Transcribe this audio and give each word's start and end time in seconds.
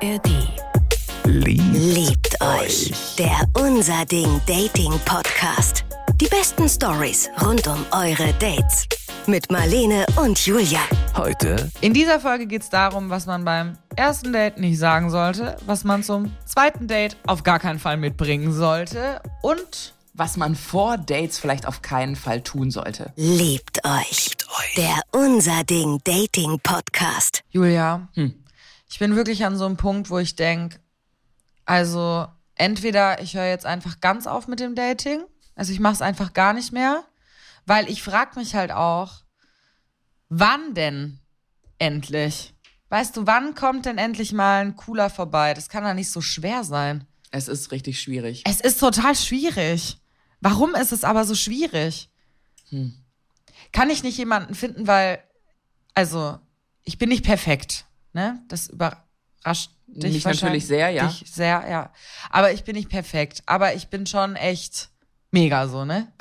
ARD. 0.00 0.28
Liebt, 1.24 1.74
Liebt 1.74 2.40
euch. 2.40 2.92
Der 3.18 3.40
Unser 3.54 4.04
Ding 4.04 4.40
Dating 4.46 4.92
Podcast. 5.04 5.84
Die 6.20 6.26
besten 6.26 6.68
Stories 6.68 7.28
rund 7.42 7.66
um 7.66 7.84
eure 7.90 8.32
Dates. 8.34 8.86
Mit 9.26 9.50
Marlene 9.50 10.06
und 10.16 10.38
Julia. 10.46 10.80
Heute 11.16 11.70
In 11.80 11.94
dieser 11.94 12.20
Folge 12.20 12.46
geht 12.46 12.62
es 12.62 12.70
darum, 12.70 13.10
was 13.10 13.26
man 13.26 13.44
beim 13.44 13.76
ersten 13.96 14.32
Date 14.32 14.58
nicht 14.58 14.78
sagen 14.78 15.10
sollte, 15.10 15.56
was 15.66 15.84
man 15.84 16.02
zum 16.02 16.32
zweiten 16.44 16.86
Date 16.86 17.16
auf 17.26 17.42
gar 17.42 17.58
keinen 17.58 17.78
Fall 17.78 17.96
mitbringen 17.96 18.52
sollte 18.52 19.20
und 19.42 19.94
was 20.14 20.36
man 20.36 20.54
vor 20.54 20.96
Dates 20.96 21.38
vielleicht 21.38 21.66
auf 21.66 21.82
keinen 21.82 22.14
Fall 22.16 22.42
tun 22.42 22.70
sollte. 22.70 23.12
Liebt 23.16 23.84
euch. 23.84 24.30
Der 24.76 25.00
Unser 25.12 25.64
Ding 25.64 26.00
Dating 26.04 26.60
Podcast. 26.62 27.42
Julia, 27.50 28.08
ich 28.88 28.98
bin 28.98 29.16
wirklich 29.16 29.44
an 29.44 29.56
so 29.56 29.66
einem 29.66 29.76
Punkt, 29.76 30.10
wo 30.10 30.18
ich 30.18 30.36
denke, 30.36 30.80
also 31.64 32.26
entweder 32.54 33.20
ich 33.22 33.34
höre 33.34 33.48
jetzt 33.48 33.66
einfach 33.66 34.00
ganz 34.00 34.26
auf 34.26 34.48
mit 34.48 34.60
dem 34.60 34.74
Dating, 34.74 35.24
also 35.54 35.72
ich 35.72 35.80
mache 35.80 35.94
es 35.94 36.02
einfach 36.02 36.32
gar 36.32 36.52
nicht 36.52 36.72
mehr, 36.72 37.04
weil 37.66 37.88
ich 37.90 38.02
frage 38.02 38.38
mich 38.38 38.54
halt 38.54 38.72
auch, 38.72 39.24
wann 40.28 40.74
denn 40.74 41.20
endlich? 41.78 42.54
Weißt 42.88 43.16
du, 43.16 43.26
wann 43.26 43.54
kommt 43.54 43.84
denn 43.84 43.98
endlich 43.98 44.32
mal 44.32 44.62
ein 44.62 44.76
Cooler 44.76 45.10
vorbei? 45.10 45.52
Das 45.52 45.68
kann 45.68 45.84
doch 45.84 45.94
nicht 45.94 46.10
so 46.10 46.20
schwer 46.20 46.64
sein. 46.64 47.06
Es 47.30 47.48
ist 47.48 47.70
richtig 47.70 48.00
schwierig. 48.00 48.42
Es 48.46 48.60
ist 48.60 48.80
total 48.80 49.14
schwierig. 49.14 49.98
Warum 50.40 50.74
ist 50.74 50.92
es 50.92 51.04
aber 51.04 51.24
so 51.24 51.34
schwierig? 51.34 52.10
Kann 53.72 53.90
ich 53.90 54.02
nicht 54.02 54.16
jemanden 54.16 54.54
finden, 54.54 54.86
weil, 54.86 55.22
also, 55.94 56.38
ich 56.84 56.96
bin 56.96 57.10
nicht 57.10 57.24
perfekt, 57.24 57.84
ne? 58.18 58.42
Das 58.48 58.66
überrascht 58.68 59.70
dich 59.86 60.14
Mich 60.14 60.24
natürlich 60.24 60.66
sehr, 60.66 60.90
ja. 60.90 61.06
Dich 61.06 61.24
sehr, 61.32 61.64
ja. 61.70 61.92
Aber 62.30 62.52
ich 62.52 62.64
bin 62.64 62.74
nicht 62.76 62.88
perfekt. 62.88 63.42
Aber 63.46 63.74
ich 63.74 63.88
bin 63.88 64.06
schon 64.06 64.34
echt 64.36 64.90
mega 65.30 65.68
so, 65.68 65.84
ne? 65.84 66.12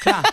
Klar. 0.00 0.22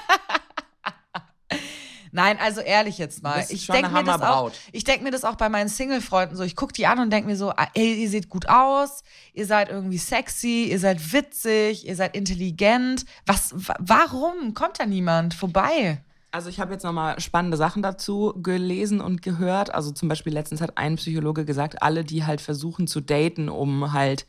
Nein, 2.15 2.37
also 2.39 2.61
ehrlich 2.61 2.99
jetzt 2.99 3.23
mal. 3.23 3.43
Ich 3.49 3.65
denke 3.65 3.89
mir, 3.89 4.03
das 4.03 4.21
auch- 4.21 4.51
ich 4.71 4.83
denk 4.83 5.01
mir 5.01 5.09
das 5.09 5.23
auch 5.23 5.33
bei 5.35 5.49
meinen 5.49 5.67
Single-Freunden 5.67 6.35
so. 6.35 6.43
Ich 6.43 6.55
gucke 6.55 6.71
die 6.71 6.85
an 6.85 6.99
und 6.99 7.09
denke 7.09 7.27
mir 7.27 7.35
so, 7.35 7.49
ah, 7.49 7.67
ey, 7.73 7.95
ihr 8.03 8.09
seht 8.09 8.29
gut 8.29 8.47
aus, 8.47 9.03
ihr 9.33 9.47
seid 9.47 9.69
irgendwie 9.69 9.97
sexy, 9.97 10.65
ihr 10.69 10.77
seid 10.79 11.11
witzig, 11.11 11.87
ihr 11.87 11.95
seid 11.95 12.15
intelligent. 12.15 13.05
Was, 13.25 13.51
wa 13.55 13.75
warum 13.79 14.53
kommt 14.53 14.79
da 14.79 14.85
niemand 14.85 15.33
vorbei? 15.33 16.03
Also 16.33 16.49
ich 16.49 16.59
habe 16.59 16.73
jetzt 16.73 16.83
nochmal 16.83 17.19
spannende 17.19 17.57
Sachen 17.57 17.83
dazu 17.83 18.33
gelesen 18.41 19.01
und 19.01 19.21
gehört. 19.21 19.71
Also 19.71 19.91
zum 19.91 20.09
Beispiel 20.09 20.33
letztens 20.33 20.61
hat 20.61 20.79
ein 20.79 20.95
Psychologe 20.95 21.45
gesagt, 21.45 21.83
alle, 21.83 22.03
die 22.03 22.25
halt 22.25 22.41
versuchen 22.41 22.87
zu 22.87 23.01
daten, 23.01 23.49
um 23.49 23.93
halt 23.93 24.25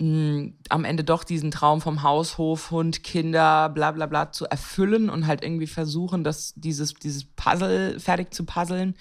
mh, 0.00 0.50
am 0.68 0.84
Ende 0.84 1.04
doch 1.04 1.22
diesen 1.22 1.52
Traum 1.52 1.80
vom 1.80 2.02
Haushof, 2.02 2.72
Hund, 2.72 3.04
Kinder, 3.04 3.68
bla 3.68 3.92
bla 3.92 4.06
bla 4.06 4.32
zu 4.32 4.46
erfüllen 4.46 5.08
und 5.08 5.28
halt 5.28 5.44
irgendwie 5.44 5.68
versuchen, 5.68 6.24
das, 6.24 6.54
dieses, 6.56 6.94
dieses 6.94 7.24
Puzzle 7.24 8.00
fertig 8.00 8.34
zu 8.34 8.44
puzzeln, 8.44 8.96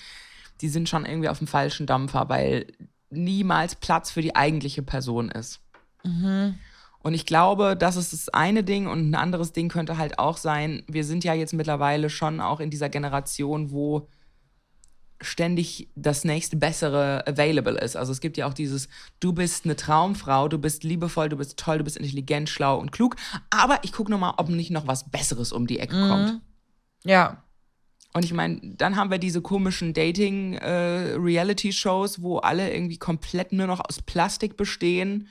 die 0.62 0.69
sind 0.69 0.88
schon 0.88 1.08
irgendwie 1.08 1.30
auf 1.30 1.40
dem 1.40 1.47
falschen 1.47 1.88
Dampfer, 1.88 2.30
weil 2.30 2.67
niemals 3.09 3.73
Platz 3.73 4.12
für 4.12 4.22
die 4.22 4.36
eigentliche 4.36 4.84
Person 4.84 5.31
ist. 5.31 5.59
Und 7.06 7.14
ich 7.14 7.25
glaube, 7.28 7.78
das 7.78 7.95
ist 7.98 8.14
das 8.14 8.30
eine 8.30 8.64
Ding 8.64 8.88
und 8.88 9.11
ein 9.11 9.14
anderes 9.14 9.53
Ding 9.53 9.70
könnte 9.70 10.00
halt 10.00 10.17
auch 10.17 10.38
sein, 10.38 10.81
wir 10.88 11.03
sind 11.03 11.23
ja 11.23 11.36
jetzt 11.36 11.53
mittlerweile 11.53 12.09
schon 12.09 12.42
auch 12.42 12.59
in 12.59 12.72
dieser 12.72 12.89
Generation, 12.89 13.70
wo 13.70 14.08
ständig 15.22 15.92
das 15.94 16.23
nächste 16.23 16.58
Bessere 16.58 17.23
available 17.28 17.78
ist. 17.78 17.95
Also 17.95 18.12
es 18.12 18.22
gibt 18.22 18.38
ja 18.38 18.47
auch 18.47 18.56
dieses, 18.56 18.88
du 19.20 19.34
bist 19.34 19.66
eine 19.66 19.75
Traumfrau, 19.75 20.47
du 20.47 20.58
bist 20.58 20.84
liebevoll, 20.84 21.30
du 21.30 21.38
bist 21.38 21.59
toll, 21.59 21.78
du 21.78 21.84
bist 21.84 21.97
intelligent, 21.97 22.50
schlau 22.50 22.80
und 22.80 22.91
klug, 22.91 23.18
aber 23.52 23.81
ich 23.84 23.91
gucke 23.91 24.09
nochmal, 24.09 24.34
ob 24.38 24.50
nicht 24.50 24.72
noch 24.72 24.88
was 24.88 25.12
Besseres 25.12 25.52
um 25.52 25.68
die 25.68 25.78
Ecke 25.78 26.08
kommt. 26.08 26.41
Ja. 27.03 27.44
Und 28.13 28.25
ich 28.25 28.34
meine, 28.34 28.59
dann 28.63 28.96
haben 28.96 29.12
wir 29.12 29.19
diese 29.19 29.44
komischen 29.44 29.94
Dating-Reality-Shows, 29.94 32.24
wo 32.24 32.38
alle 32.38 32.74
irgendwie 32.74 32.97
komplett 32.97 33.53
nur 33.53 33.68
noch 33.68 33.88
aus 33.88 34.02
Plastik 34.02 34.58
bestehen 34.58 35.28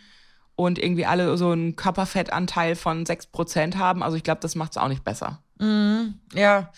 und 0.57 0.79
irgendwie 0.79 1.07
alle 1.07 1.37
so 1.37 1.51
einen 1.51 1.77
Körperfettanteil 1.77 2.77
von 2.77 3.05
6% 3.05 3.77
haben. 3.77 4.03
Also 4.03 4.17
ich 4.17 4.23
glaube, 4.23 4.41
das 4.41 4.55
macht 4.55 4.73
es 4.73 4.77
auch 4.79 4.89
nicht 4.89 5.05
besser. 5.05 5.43
Ja. 6.35 6.71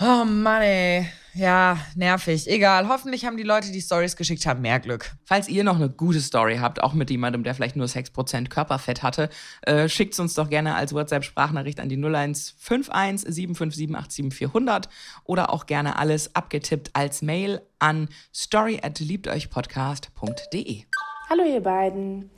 Oh 0.00 0.24
Mann, 0.24 0.62
ey. 0.62 1.08
Ja, 1.34 1.78
nervig. 1.94 2.48
Egal. 2.48 2.88
Hoffentlich 2.88 3.24
haben 3.24 3.36
die 3.36 3.42
Leute, 3.42 3.70
die 3.70 3.80
Stories 3.80 4.16
geschickt 4.16 4.46
haben, 4.46 4.60
mehr 4.60 4.80
Glück. 4.80 5.12
Falls 5.24 5.48
ihr 5.48 5.62
noch 5.62 5.76
eine 5.76 5.88
gute 5.88 6.20
Story 6.20 6.58
habt, 6.58 6.82
auch 6.82 6.94
mit 6.94 7.10
jemandem, 7.10 7.44
der 7.44 7.54
vielleicht 7.54 7.76
nur 7.76 7.86
6% 7.86 8.48
Körperfett 8.48 9.02
hatte, 9.02 9.28
äh, 9.62 9.88
schickt 9.88 10.18
uns 10.18 10.34
doch 10.34 10.50
gerne 10.50 10.74
als 10.74 10.92
WhatsApp-Sprachnachricht 10.92 11.80
an 11.80 11.88
die 11.88 11.96
0151 11.96 13.24
757 13.32 13.88
87400 13.88 14.88
oder 15.24 15.52
auch 15.52 15.66
gerne 15.66 15.96
alles 15.96 16.34
abgetippt 16.34 16.90
als 16.94 17.22
Mail 17.22 17.60
an 17.78 18.08
story 18.34 18.80
at 18.82 18.98
liebteuchpodcast.de. 18.98 20.84
Hallo 21.28 21.44
ihr 21.44 21.60
beiden. 21.60 22.30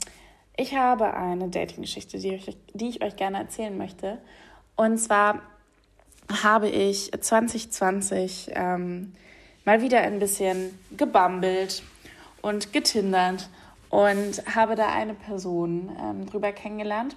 Ich 0.57 0.75
habe 0.75 1.13
eine 1.13 1.49
Dating-Geschichte, 1.49 2.19
die, 2.19 2.35
ich- 2.35 2.57
die 2.73 2.89
ich 2.89 3.03
euch 3.03 3.15
gerne 3.15 3.39
erzählen 3.39 3.77
möchte. 3.77 4.19
Und 4.75 4.97
zwar 4.97 5.41
habe 6.43 6.69
ich 6.69 7.11
2020 7.11 8.51
ähm, 8.53 9.13
mal 9.65 9.81
wieder 9.81 9.99
ein 10.01 10.19
bisschen 10.19 10.77
gebummelt 10.95 11.83
und 12.41 12.73
getindert 12.73 13.49
und 13.89 14.43
habe 14.55 14.75
da 14.75 14.87
eine 14.93 15.13
Person 15.13 15.91
ähm, 15.99 16.25
drüber 16.25 16.51
kennengelernt. 16.53 17.15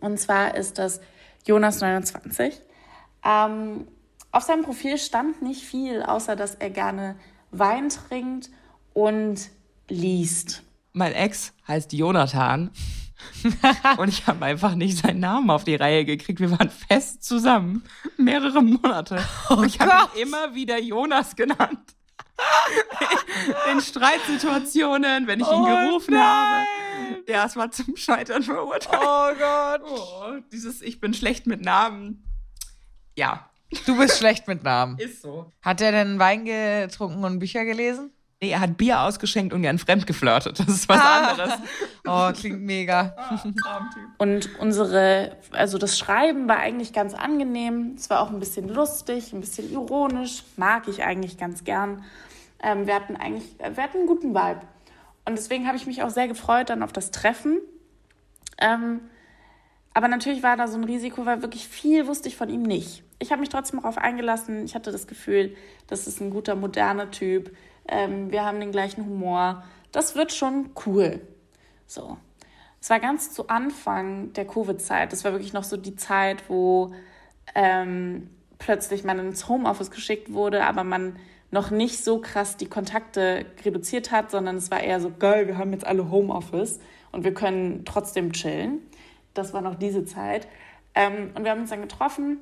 Und 0.00 0.18
zwar 0.18 0.56
ist 0.56 0.78
das 0.78 1.00
Jonas29. 1.46 2.54
Ähm, 3.24 3.86
auf 4.32 4.42
seinem 4.42 4.64
Profil 4.64 4.98
stand 4.98 5.40
nicht 5.42 5.62
viel, 5.62 6.02
außer 6.02 6.34
dass 6.34 6.56
er 6.56 6.70
gerne 6.70 7.14
Wein 7.52 7.88
trinkt 7.88 8.50
und 8.92 9.48
liest. 9.88 10.63
Mein 10.96 11.12
Ex 11.12 11.52
heißt 11.66 11.92
Jonathan 11.92 12.70
und 13.96 14.08
ich 14.08 14.26
habe 14.28 14.44
einfach 14.44 14.76
nicht 14.76 14.98
seinen 14.98 15.18
Namen 15.20 15.50
auf 15.50 15.64
die 15.64 15.74
Reihe 15.74 16.04
gekriegt. 16.04 16.38
Wir 16.38 16.52
waren 16.52 16.70
fest 16.70 17.24
zusammen, 17.24 17.84
mehrere 18.16 18.62
Monate. 18.62 19.20
und 19.48 19.64
ich 19.66 19.80
habe 19.80 20.16
ihn 20.16 20.22
immer 20.22 20.54
wieder 20.54 20.80
Jonas 20.80 21.34
genannt. 21.34 21.80
In 23.72 23.80
Streitsituationen, 23.80 25.26
wenn 25.26 25.40
ich 25.40 25.46
ihn 25.46 25.52
Oh 25.52 25.64
gerufen 25.64 26.14
nein. 26.14 26.22
habe. 26.22 26.66
Ja, 27.28 27.44
es 27.46 27.56
war 27.56 27.70
zum 27.72 27.96
Scheitern 27.96 28.42
verurteilt. 28.44 29.02
Oh 29.04 29.30
Gott. 29.38 29.82
Oh, 29.84 30.32
dieses 30.52 30.80
Ich 30.80 31.00
bin 31.00 31.12
schlecht 31.12 31.46
mit 31.48 31.60
Namen. 31.60 32.24
Ja, 33.16 33.50
Du 33.86 33.98
bist 33.98 34.18
schlecht 34.18 34.46
mit 34.46 34.62
Namen. 34.62 34.96
ist 34.98 35.22
so. 35.22 35.50
Hat 35.60 35.80
er 35.80 35.90
denn 35.90 36.20
Wein 36.20 36.44
getrunken 36.44 37.24
und 37.24 37.40
Bücher 37.40 37.64
gelesen? 37.64 38.12
Nee, 38.44 38.50
er 38.50 38.60
hat 38.60 38.76
Bier 38.76 39.00
ausgeschenkt 39.00 39.54
und 39.54 39.62
gern 39.62 39.78
fremd 39.78 40.06
geflirtet. 40.06 40.60
Das 40.60 40.68
ist 40.68 40.86
was 40.86 41.00
anderes. 41.00 41.54
Oh, 42.06 42.30
klingt 42.38 42.60
mega. 42.60 43.16
Und 44.18 44.50
unsere, 44.58 45.38
also 45.52 45.78
das 45.78 45.98
Schreiben 45.98 46.46
war 46.46 46.58
eigentlich 46.58 46.92
ganz 46.92 47.14
angenehm. 47.14 47.94
Es 47.96 48.10
war 48.10 48.20
auch 48.20 48.28
ein 48.28 48.40
bisschen 48.40 48.68
lustig, 48.68 49.32
ein 49.32 49.40
bisschen 49.40 49.72
ironisch. 49.72 50.42
Mag 50.58 50.88
ich 50.88 51.02
eigentlich 51.02 51.38
ganz 51.38 51.64
gern. 51.64 52.04
Ähm, 52.62 52.86
wir 52.86 52.94
hatten 52.94 53.16
eigentlich, 53.16 53.56
wir 53.58 53.82
hatten 53.82 53.96
einen 53.96 54.06
guten 54.06 54.34
Vibe. 54.34 54.60
Und 55.24 55.38
deswegen 55.38 55.66
habe 55.66 55.78
ich 55.78 55.86
mich 55.86 56.02
auch 56.02 56.10
sehr 56.10 56.28
gefreut 56.28 56.68
dann 56.68 56.82
auf 56.82 56.92
das 56.92 57.10
Treffen. 57.10 57.60
Ähm, 58.58 59.00
aber 59.94 60.08
natürlich 60.08 60.42
war 60.42 60.58
da 60.58 60.68
so 60.68 60.76
ein 60.76 60.84
Risiko, 60.84 61.24
weil 61.24 61.40
wirklich 61.40 61.66
viel 61.66 62.06
wusste 62.06 62.28
ich 62.28 62.36
von 62.36 62.50
ihm 62.50 62.62
nicht. 62.62 63.04
Ich 63.20 63.30
habe 63.30 63.40
mich 63.40 63.48
trotzdem 63.48 63.80
darauf 63.80 63.96
eingelassen. 63.96 64.66
Ich 64.66 64.74
hatte 64.74 64.92
das 64.92 65.06
Gefühl, 65.06 65.56
das 65.86 66.06
ist 66.06 66.20
ein 66.20 66.28
guter, 66.28 66.56
moderner 66.56 67.10
Typ. 67.10 67.56
Ähm, 67.88 68.30
wir 68.30 68.44
haben 68.44 68.60
den 68.60 68.72
gleichen 68.72 69.04
Humor. 69.04 69.64
Das 69.92 70.16
wird 70.16 70.32
schon 70.32 70.70
cool. 70.86 71.20
So. 71.86 72.16
Es 72.80 72.90
war 72.90 73.00
ganz 73.00 73.32
zu 73.32 73.48
Anfang 73.48 74.32
der 74.34 74.46
Covid-Zeit. 74.46 75.12
Das 75.12 75.24
war 75.24 75.32
wirklich 75.32 75.52
noch 75.52 75.64
so 75.64 75.76
die 75.76 75.96
Zeit, 75.96 76.48
wo 76.48 76.92
ähm, 77.54 78.28
plötzlich 78.58 79.04
man 79.04 79.18
ins 79.18 79.48
Homeoffice 79.48 79.90
geschickt 79.90 80.32
wurde, 80.32 80.66
aber 80.66 80.84
man 80.84 81.16
noch 81.50 81.70
nicht 81.70 82.04
so 82.04 82.20
krass 82.20 82.56
die 82.56 82.68
Kontakte 82.68 83.46
reduziert 83.64 84.10
hat, 84.10 84.30
sondern 84.30 84.56
es 84.56 84.70
war 84.70 84.82
eher 84.82 85.00
so, 85.00 85.10
geil, 85.18 85.46
wir 85.46 85.56
haben 85.56 85.72
jetzt 85.72 85.86
alle 85.86 86.10
Homeoffice 86.10 86.80
und 87.12 87.24
wir 87.24 87.32
können 87.32 87.84
trotzdem 87.84 88.32
chillen. 88.32 88.80
Das 89.34 89.54
war 89.54 89.60
noch 89.60 89.76
diese 89.76 90.04
Zeit. 90.04 90.48
Ähm, 90.94 91.30
und 91.34 91.44
wir 91.44 91.52
haben 91.52 91.60
uns 91.60 91.70
dann 91.70 91.80
getroffen 91.80 92.38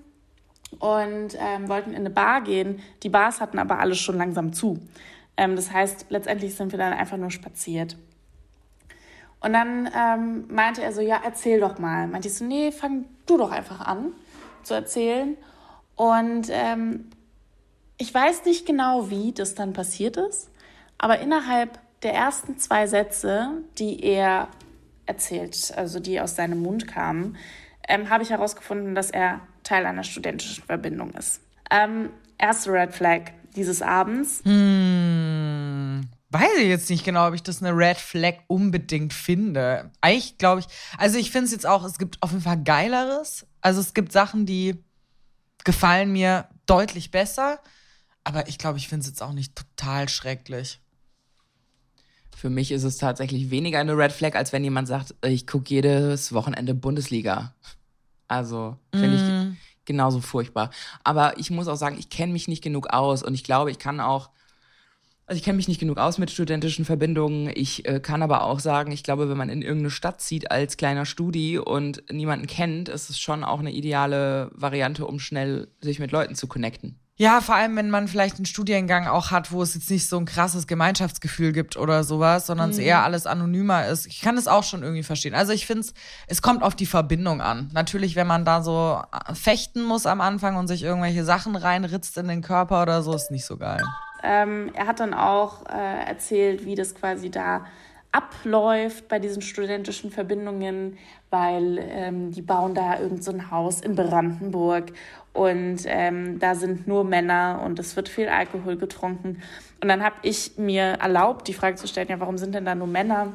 und 0.78 1.36
ähm, 1.38 1.68
wollten 1.68 1.90
in 1.90 1.96
eine 1.96 2.10
Bar 2.10 2.42
gehen. 2.42 2.80
Die 3.02 3.10
Bars 3.10 3.40
hatten 3.40 3.58
aber 3.58 3.78
alle 3.78 3.94
schon 3.94 4.16
langsam 4.16 4.52
zu. 4.52 4.80
Ähm, 5.42 5.56
das 5.56 5.72
heißt, 5.72 6.06
letztendlich 6.08 6.54
sind 6.54 6.70
wir 6.70 6.78
dann 6.78 6.92
einfach 6.92 7.16
nur 7.16 7.32
spaziert. 7.32 7.96
Und 9.40 9.54
dann 9.54 9.90
ähm, 9.92 10.44
meinte 10.48 10.82
er 10.82 10.92
so, 10.92 11.00
ja, 11.00 11.20
erzähl 11.24 11.58
doch 11.58 11.80
mal. 11.80 12.06
Meinte 12.06 12.28
ich 12.28 12.34
so, 12.34 12.44
nee, 12.44 12.70
fang 12.70 13.06
du 13.26 13.38
doch 13.38 13.50
einfach 13.50 13.80
an 13.80 14.12
zu 14.62 14.74
erzählen. 14.74 15.36
Und 15.96 16.46
ähm, 16.50 17.10
ich 17.98 18.14
weiß 18.14 18.44
nicht 18.44 18.66
genau, 18.66 19.10
wie 19.10 19.32
das 19.32 19.56
dann 19.56 19.72
passiert 19.72 20.16
ist, 20.16 20.48
aber 20.96 21.18
innerhalb 21.18 21.80
der 22.04 22.14
ersten 22.14 22.56
zwei 22.58 22.86
Sätze, 22.86 23.50
die 23.78 24.00
er 24.04 24.46
erzählt, 25.06 25.72
also 25.76 25.98
die 25.98 26.20
aus 26.20 26.36
seinem 26.36 26.62
Mund 26.62 26.86
kamen, 26.86 27.36
ähm, 27.88 28.10
habe 28.10 28.22
ich 28.22 28.30
herausgefunden, 28.30 28.94
dass 28.94 29.10
er 29.10 29.40
Teil 29.64 29.86
einer 29.86 30.04
studentischen 30.04 30.62
Verbindung 30.62 31.10
ist. 31.14 31.40
Ähm, 31.68 32.10
erste 32.38 32.72
Red 32.72 32.92
Flag 32.92 33.32
dieses 33.56 33.82
Abends. 33.82 34.40
Hm, 34.44 36.02
weiß 36.30 36.58
ich 36.60 36.68
jetzt 36.68 36.90
nicht 36.90 37.04
genau, 37.04 37.28
ob 37.28 37.34
ich 37.34 37.42
das 37.42 37.62
eine 37.62 37.76
Red 37.76 37.98
Flag 37.98 38.34
unbedingt 38.46 39.12
finde. 39.12 39.90
Eigentlich 40.00 40.38
glaube 40.38 40.60
ich, 40.60 40.66
also 40.98 41.18
ich 41.18 41.30
finde 41.30 41.46
es 41.46 41.52
jetzt 41.52 41.66
auch, 41.66 41.84
es 41.84 41.98
gibt 41.98 42.22
auf 42.22 42.30
jeden 42.30 42.42
Fall 42.42 42.62
geileres. 42.62 43.46
Also 43.60 43.80
es 43.80 43.94
gibt 43.94 44.12
Sachen, 44.12 44.46
die 44.46 44.76
gefallen 45.64 46.12
mir 46.12 46.48
deutlich 46.66 47.10
besser, 47.10 47.60
aber 48.24 48.48
ich 48.48 48.58
glaube, 48.58 48.78
ich 48.78 48.88
finde 48.88 49.02
es 49.02 49.08
jetzt 49.08 49.22
auch 49.22 49.32
nicht 49.32 49.54
total 49.56 50.08
schrecklich. 50.08 50.80
Für 52.36 52.50
mich 52.50 52.72
ist 52.72 52.82
es 52.82 52.96
tatsächlich 52.96 53.50
weniger 53.50 53.78
eine 53.78 53.96
Red 53.96 54.10
Flag, 54.12 54.34
als 54.34 54.52
wenn 54.52 54.64
jemand 54.64 54.88
sagt, 54.88 55.14
ich 55.24 55.46
gucke 55.46 55.68
jedes 55.68 56.32
Wochenende 56.32 56.74
Bundesliga. 56.74 57.54
Also 58.26 58.76
finde 58.92 59.10
Mm. 59.10 59.14
ich 59.14 59.22
genauso 59.84 60.20
furchtbar. 60.20 60.70
Aber 61.04 61.38
ich 61.38 61.50
muss 61.50 61.68
auch 61.68 61.76
sagen, 61.76 61.96
ich 61.98 62.10
kenne 62.10 62.32
mich 62.32 62.48
nicht 62.48 62.62
genug 62.62 62.88
aus 62.88 63.22
und 63.22 63.34
ich 63.34 63.44
glaube, 63.44 63.70
ich 63.70 63.78
kann 63.78 64.00
auch, 64.00 64.30
also 65.26 65.36
ich 65.38 65.44
kenne 65.44 65.56
mich 65.56 65.68
nicht 65.68 65.80
genug 65.80 65.98
aus 65.98 66.18
mit 66.18 66.30
studentischen 66.30 66.84
Verbindungen. 66.84 67.50
Ich 67.54 67.86
äh, 67.86 68.00
kann 68.00 68.22
aber 68.22 68.44
auch 68.44 68.60
sagen, 68.60 68.92
ich 68.92 69.02
glaube, 69.02 69.28
wenn 69.28 69.36
man 69.36 69.48
in 69.48 69.62
irgendeine 69.62 69.90
Stadt 69.90 70.20
zieht 70.20 70.50
als 70.50 70.76
kleiner 70.76 71.06
Studi 71.06 71.58
und 71.58 72.02
niemanden 72.10 72.46
kennt, 72.46 72.88
ist 72.88 73.10
es 73.10 73.18
schon 73.18 73.44
auch 73.44 73.60
eine 73.60 73.72
ideale 73.72 74.50
Variante, 74.54 75.06
um 75.06 75.18
schnell 75.18 75.68
sich 75.80 75.98
mit 75.98 76.12
Leuten 76.12 76.34
zu 76.34 76.46
connecten. 76.48 77.01
Ja, 77.22 77.40
vor 77.40 77.54
allem, 77.54 77.76
wenn 77.76 77.88
man 77.88 78.08
vielleicht 78.08 78.38
einen 78.38 78.46
Studiengang 78.46 79.06
auch 79.06 79.30
hat, 79.30 79.52
wo 79.52 79.62
es 79.62 79.76
jetzt 79.76 79.88
nicht 79.92 80.08
so 80.08 80.18
ein 80.18 80.24
krasses 80.24 80.66
Gemeinschaftsgefühl 80.66 81.52
gibt 81.52 81.76
oder 81.76 82.02
sowas, 82.02 82.48
sondern 82.48 82.70
es 82.70 82.78
eher 82.78 83.04
alles 83.04 83.26
anonymer 83.26 83.86
ist. 83.86 84.06
Ich 84.06 84.22
kann 84.22 84.36
es 84.36 84.48
auch 84.48 84.64
schon 84.64 84.82
irgendwie 84.82 85.04
verstehen. 85.04 85.32
Also 85.32 85.52
ich 85.52 85.64
finde 85.64 85.82
es, 85.82 85.94
es 86.26 86.42
kommt 86.42 86.64
auf 86.64 86.74
die 86.74 86.84
Verbindung 86.84 87.40
an. 87.40 87.70
Natürlich, 87.74 88.16
wenn 88.16 88.26
man 88.26 88.44
da 88.44 88.60
so 88.60 89.00
äh, 89.12 89.36
fechten 89.36 89.84
muss 89.84 90.04
am 90.04 90.20
Anfang 90.20 90.56
und 90.56 90.66
sich 90.66 90.82
irgendwelche 90.82 91.22
Sachen 91.22 91.54
reinritzt 91.54 92.18
in 92.18 92.26
den 92.26 92.42
Körper 92.42 92.82
oder 92.82 93.04
so, 93.04 93.14
ist 93.14 93.30
nicht 93.30 93.44
so 93.44 93.56
geil. 93.56 93.84
Ähm, 94.24 94.72
er 94.74 94.88
hat 94.88 94.98
dann 94.98 95.14
auch 95.14 95.64
äh, 95.66 96.04
erzählt, 96.04 96.66
wie 96.66 96.74
das 96.74 96.92
quasi 96.92 97.30
da 97.30 97.66
abläuft 98.10 99.06
bei 99.06 99.20
diesen 99.20 99.42
studentischen 99.42 100.10
Verbindungen, 100.10 100.98
weil 101.30 101.78
ähm, 101.80 102.30
die 102.30 102.42
bauen 102.42 102.74
da 102.74 102.98
irgend 102.98 103.24
so 103.24 103.32
ein 103.32 103.50
Haus 103.50 103.80
in 103.80 103.94
Brandenburg 103.94 104.92
und 105.32 105.80
ähm, 105.86 106.38
da 106.38 106.54
sind 106.54 106.86
nur 106.86 107.04
Männer 107.04 107.62
und 107.64 107.78
es 107.78 107.96
wird 107.96 108.08
viel 108.08 108.28
Alkohol 108.28 108.76
getrunken. 108.76 109.42
Und 109.80 109.88
dann 109.88 110.02
habe 110.02 110.16
ich 110.22 110.58
mir 110.58 110.82
erlaubt, 110.82 111.48
die 111.48 111.54
Frage 111.54 111.76
zu 111.76 111.86
stellen, 111.88 112.08
ja, 112.08 112.20
warum 112.20 112.38
sind 112.38 112.54
denn 112.54 112.64
da 112.64 112.74
nur 112.74 112.86
Männer? 112.86 113.32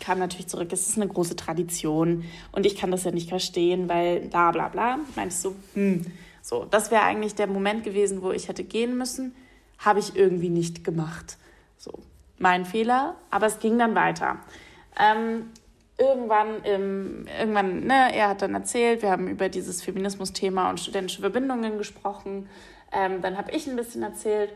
Kam 0.00 0.18
natürlich 0.18 0.48
zurück, 0.48 0.72
es 0.72 0.88
ist 0.88 0.96
eine 0.96 1.08
große 1.08 1.36
Tradition 1.36 2.24
und 2.52 2.64
ich 2.64 2.74
kann 2.76 2.90
das 2.90 3.04
ja 3.04 3.10
nicht 3.10 3.28
verstehen, 3.28 3.88
weil 3.88 4.20
bla 4.20 4.50
bla 4.50 4.68
bla. 4.68 4.98
Ich 5.26 5.36
so, 5.36 5.54
hm, 5.74 6.06
so, 6.40 6.64
das 6.64 6.90
wäre 6.90 7.02
eigentlich 7.02 7.34
der 7.34 7.46
Moment 7.46 7.84
gewesen, 7.84 8.22
wo 8.22 8.32
ich 8.32 8.48
hätte 8.48 8.64
gehen 8.64 8.96
müssen 8.96 9.34
habe 9.80 9.98
ich 9.98 10.14
irgendwie 10.14 10.50
nicht 10.50 10.84
gemacht. 10.84 11.36
So, 11.76 11.92
mein 12.38 12.64
Fehler, 12.64 13.16
aber 13.30 13.46
es 13.46 13.58
ging 13.58 13.78
dann 13.78 13.94
weiter. 13.94 14.38
Ähm, 14.98 15.50
irgendwann, 16.00 16.64
im, 16.64 17.26
irgendwann, 17.38 17.86
ne, 17.86 18.14
er 18.14 18.30
hat 18.30 18.42
dann 18.42 18.54
erzählt, 18.54 19.02
wir 19.02 19.10
haben 19.10 19.28
über 19.28 19.48
dieses 19.48 19.82
Feminismus-Thema 19.82 20.70
und 20.70 20.80
studentische 20.80 21.20
Verbindungen 21.20 21.78
gesprochen. 21.78 22.48
Ähm, 22.90 23.20
dann 23.22 23.36
habe 23.36 23.52
ich 23.52 23.68
ein 23.68 23.76
bisschen 23.76 24.02
erzählt 24.02 24.50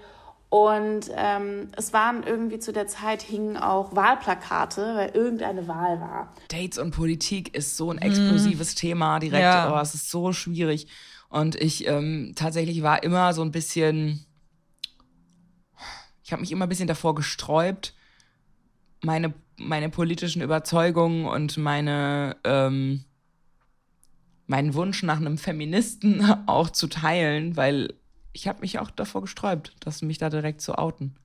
und 0.49 1.11
ähm, 1.17 1.70
es 1.76 1.93
waren 1.93 2.23
irgendwie 2.23 2.61
zu 2.61 2.73
der 2.73 2.87
Zeit 2.87 3.23
hingen 3.23 3.56
auch 3.56 3.96
Wahlplakate, 3.96 4.94
weil 4.94 5.11
irgendeine 5.11 5.67
Wahl 5.67 6.00
war. 6.00 6.32
Dates 6.49 6.79
und 6.79 6.93
Politik 6.93 7.56
ist 7.56 7.76
so 7.76 7.91
ein 7.91 7.99
explosives 7.99 8.75
Thema 8.76 9.19
direkt. 9.19 9.43
Ja. 9.43 9.76
Oh, 9.76 9.81
es 9.81 9.94
ist 9.94 10.11
so 10.11 10.32
schwierig. 10.32 10.87
Und 11.29 11.56
ich 11.56 11.88
ähm, 11.88 12.35
tatsächlich 12.37 12.82
war 12.85 13.02
immer 13.02 13.32
so 13.32 13.43
ein 13.43 13.50
bisschen, 13.50 14.25
ich 16.23 16.31
habe 16.31 16.41
mich 16.41 16.52
immer 16.52 16.67
ein 16.67 16.69
bisschen 16.69 16.87
davor 16.87 17.17
gesträubt, 17.17 17.94
meine, 19.05 19.35
meine 19.56 19.89
politischen 19.89 20.43
Überzeugungen 20.43 21.27
und 21.27 21.56
meine, 21.56 22.37
ähm, 22.45 23.05
meinen 24.47 24.75
Wunsch 24.75 25.03
nach 25.03 25.19
einem 25.19 25.39
Feministen 25.39 26.25
auch 26.47 26.71
zu 26.71 26.87
teilen, 26.89 27.56
weil 27.56 27.95
ich 28.33 28.49
habe 28.49 28.61
mich 28.61 28.79
auch 28.79 28.91
davor 28.91 29.23
gesträubt, 29.23 29.75
dass 29.81 30.03
mich 30.03 30.19
da 30.19 30.29
direkt 30.29 30.61
zu 30.61 30.77
outen. 30.77 31.17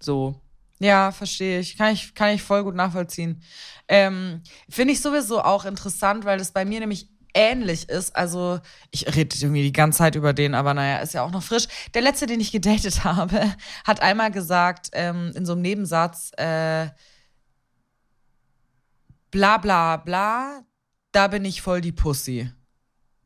So. 0.00 0.40
Ja, 0.78 1.12
verstehe 1.12 1.60
ich. 1.60 1.76
Kann 1.76 1.92
ich, 1.92 2.14
kann 2.14 2.34
ich 2.34 2.42
voll 2.42 2.64
gut 2.64 2.74
nachvollziehen. 2.74 3.42
Ähm, 3.86 4.40
Finde 4.68 4.94
ich 4.94 5.00
sowieso 5.00 5.42
auch 5.42 5.66
interessant, 5.66 6.24
weil 6.24 6.38
das 6.38 6.52
bei 6.52 6.64
mir 6.64 6.80
nämlich 6.80 7.08
ähnlich 7.34 7.88
ist. 7.88 8.14
Also, 8.16 8.60
ich 8.90 9.06
rede 9.14 9.36
irgendwie 9.38 9.62
die 9.62 9.72
ganze 9.72 9.98
Zeit 9.98 10.14
über 10.14 10.32
den, 10.32 10.54
aber 10.54 10.74
naja, 10.74 10.98
ist 10.98 11.14
ja 11.14 11.22
auch 11.22 11.30
noch 11.30 11.42
frisch. 11.42 11.66
Der 11.94 12.02
letzte, 12.02 12.26
den 12.26 12.40
ich 12.40 12.52
gedatet 12.52 13.04
habe, 13.04 13.54
hat 13.84 14.00
einmal 14.00 14.30
gesagt, 14.30 14.90
ähm, 14.92 15.32
in 15.34 15.46
so 15.46 15.52
einem 15.52 15.62
Nebensatz, 15.62 16.32
äh, 16.36 16.88
bla 19.30 19.58
bla 19.58 19.96
bla, 19.96 20.62
da 21.12 21.28
bin 21.28 21.44
ich 21.44 21.62
voll 21.62 21.80
die 21.80 21.92
Pussy. 21.92 22.50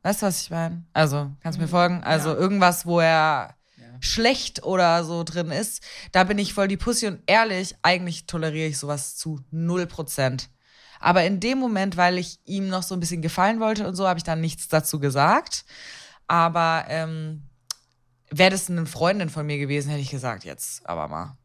Weißt 0.03 0.21
du, 0.21 0.27
was 0.27 0.43
ich 0.43 0.49
meine? 0.51 0.85
Also, 0.93 1.31
kannst 1.41 1.57
du 1.57 1.61
mir 1.61 1.67
folgen? 1.67 2.03
Also, 2.03 2.35
irgendwas, 2.35 2.85
wo 2.85 2.99
er 2.99 3.55
schlecht 3.99 4.63
oder 4.63 5.03
so 5.03 5.23
drin 5.23 5.51
ist, 5.51 5.83
da 6.11 6.23
bin 6.23 6.37
ich 6.37 6.53
voll 6.53 6.67
die 6.67 6.77
Pussy 6.77 7.07
und 7.07 7.21
ehrlich, 7.25 7.75
eigentlich 7.81 8.25
toleriere 8.27 8.69
ich 8.69 8.77
sowas 8.77 9.15
zu 9.15 9.41
0%. 9.51 10.47
Aber 10.99 11.23
in 11.23 11.39
dem 11.39 11.57
Moment, 11.59 11.97
weil 11.97 12.17
ich 12.17 12.39
ihm 12.45 12.69
noch 12.69 12.83
so 12.83 12.95
ein 12.95 12.99
bisschen 12.99 13.21
gefallen 13.21 13.59
wollte 13.59 13.87
und 13.87 13.95
so, 13.95 14.07
habe 14.07 14.17
ich 14.17 14.23
dann 14.23 14.41
nichts 14.41 14.67
dazu 14.67 14.99
gesagt. 14.99 15.65
Aber 16.27 16.85
ähm, 16.87 17.43
wäre 18.29 18.51
das 18.51 18.69
eine 18.69 18.85
Freundin 18.85 19.29
von 19.29 19.45
mir 19.45 19.57
gewesen, 19.57 19.89
hätte 19.89 20.01
ich 20.01 20.11
gesagt, 20.11 20.43
jetzt 20.43 20.87
aber 20.87 21.07
mal. 21.07 21.37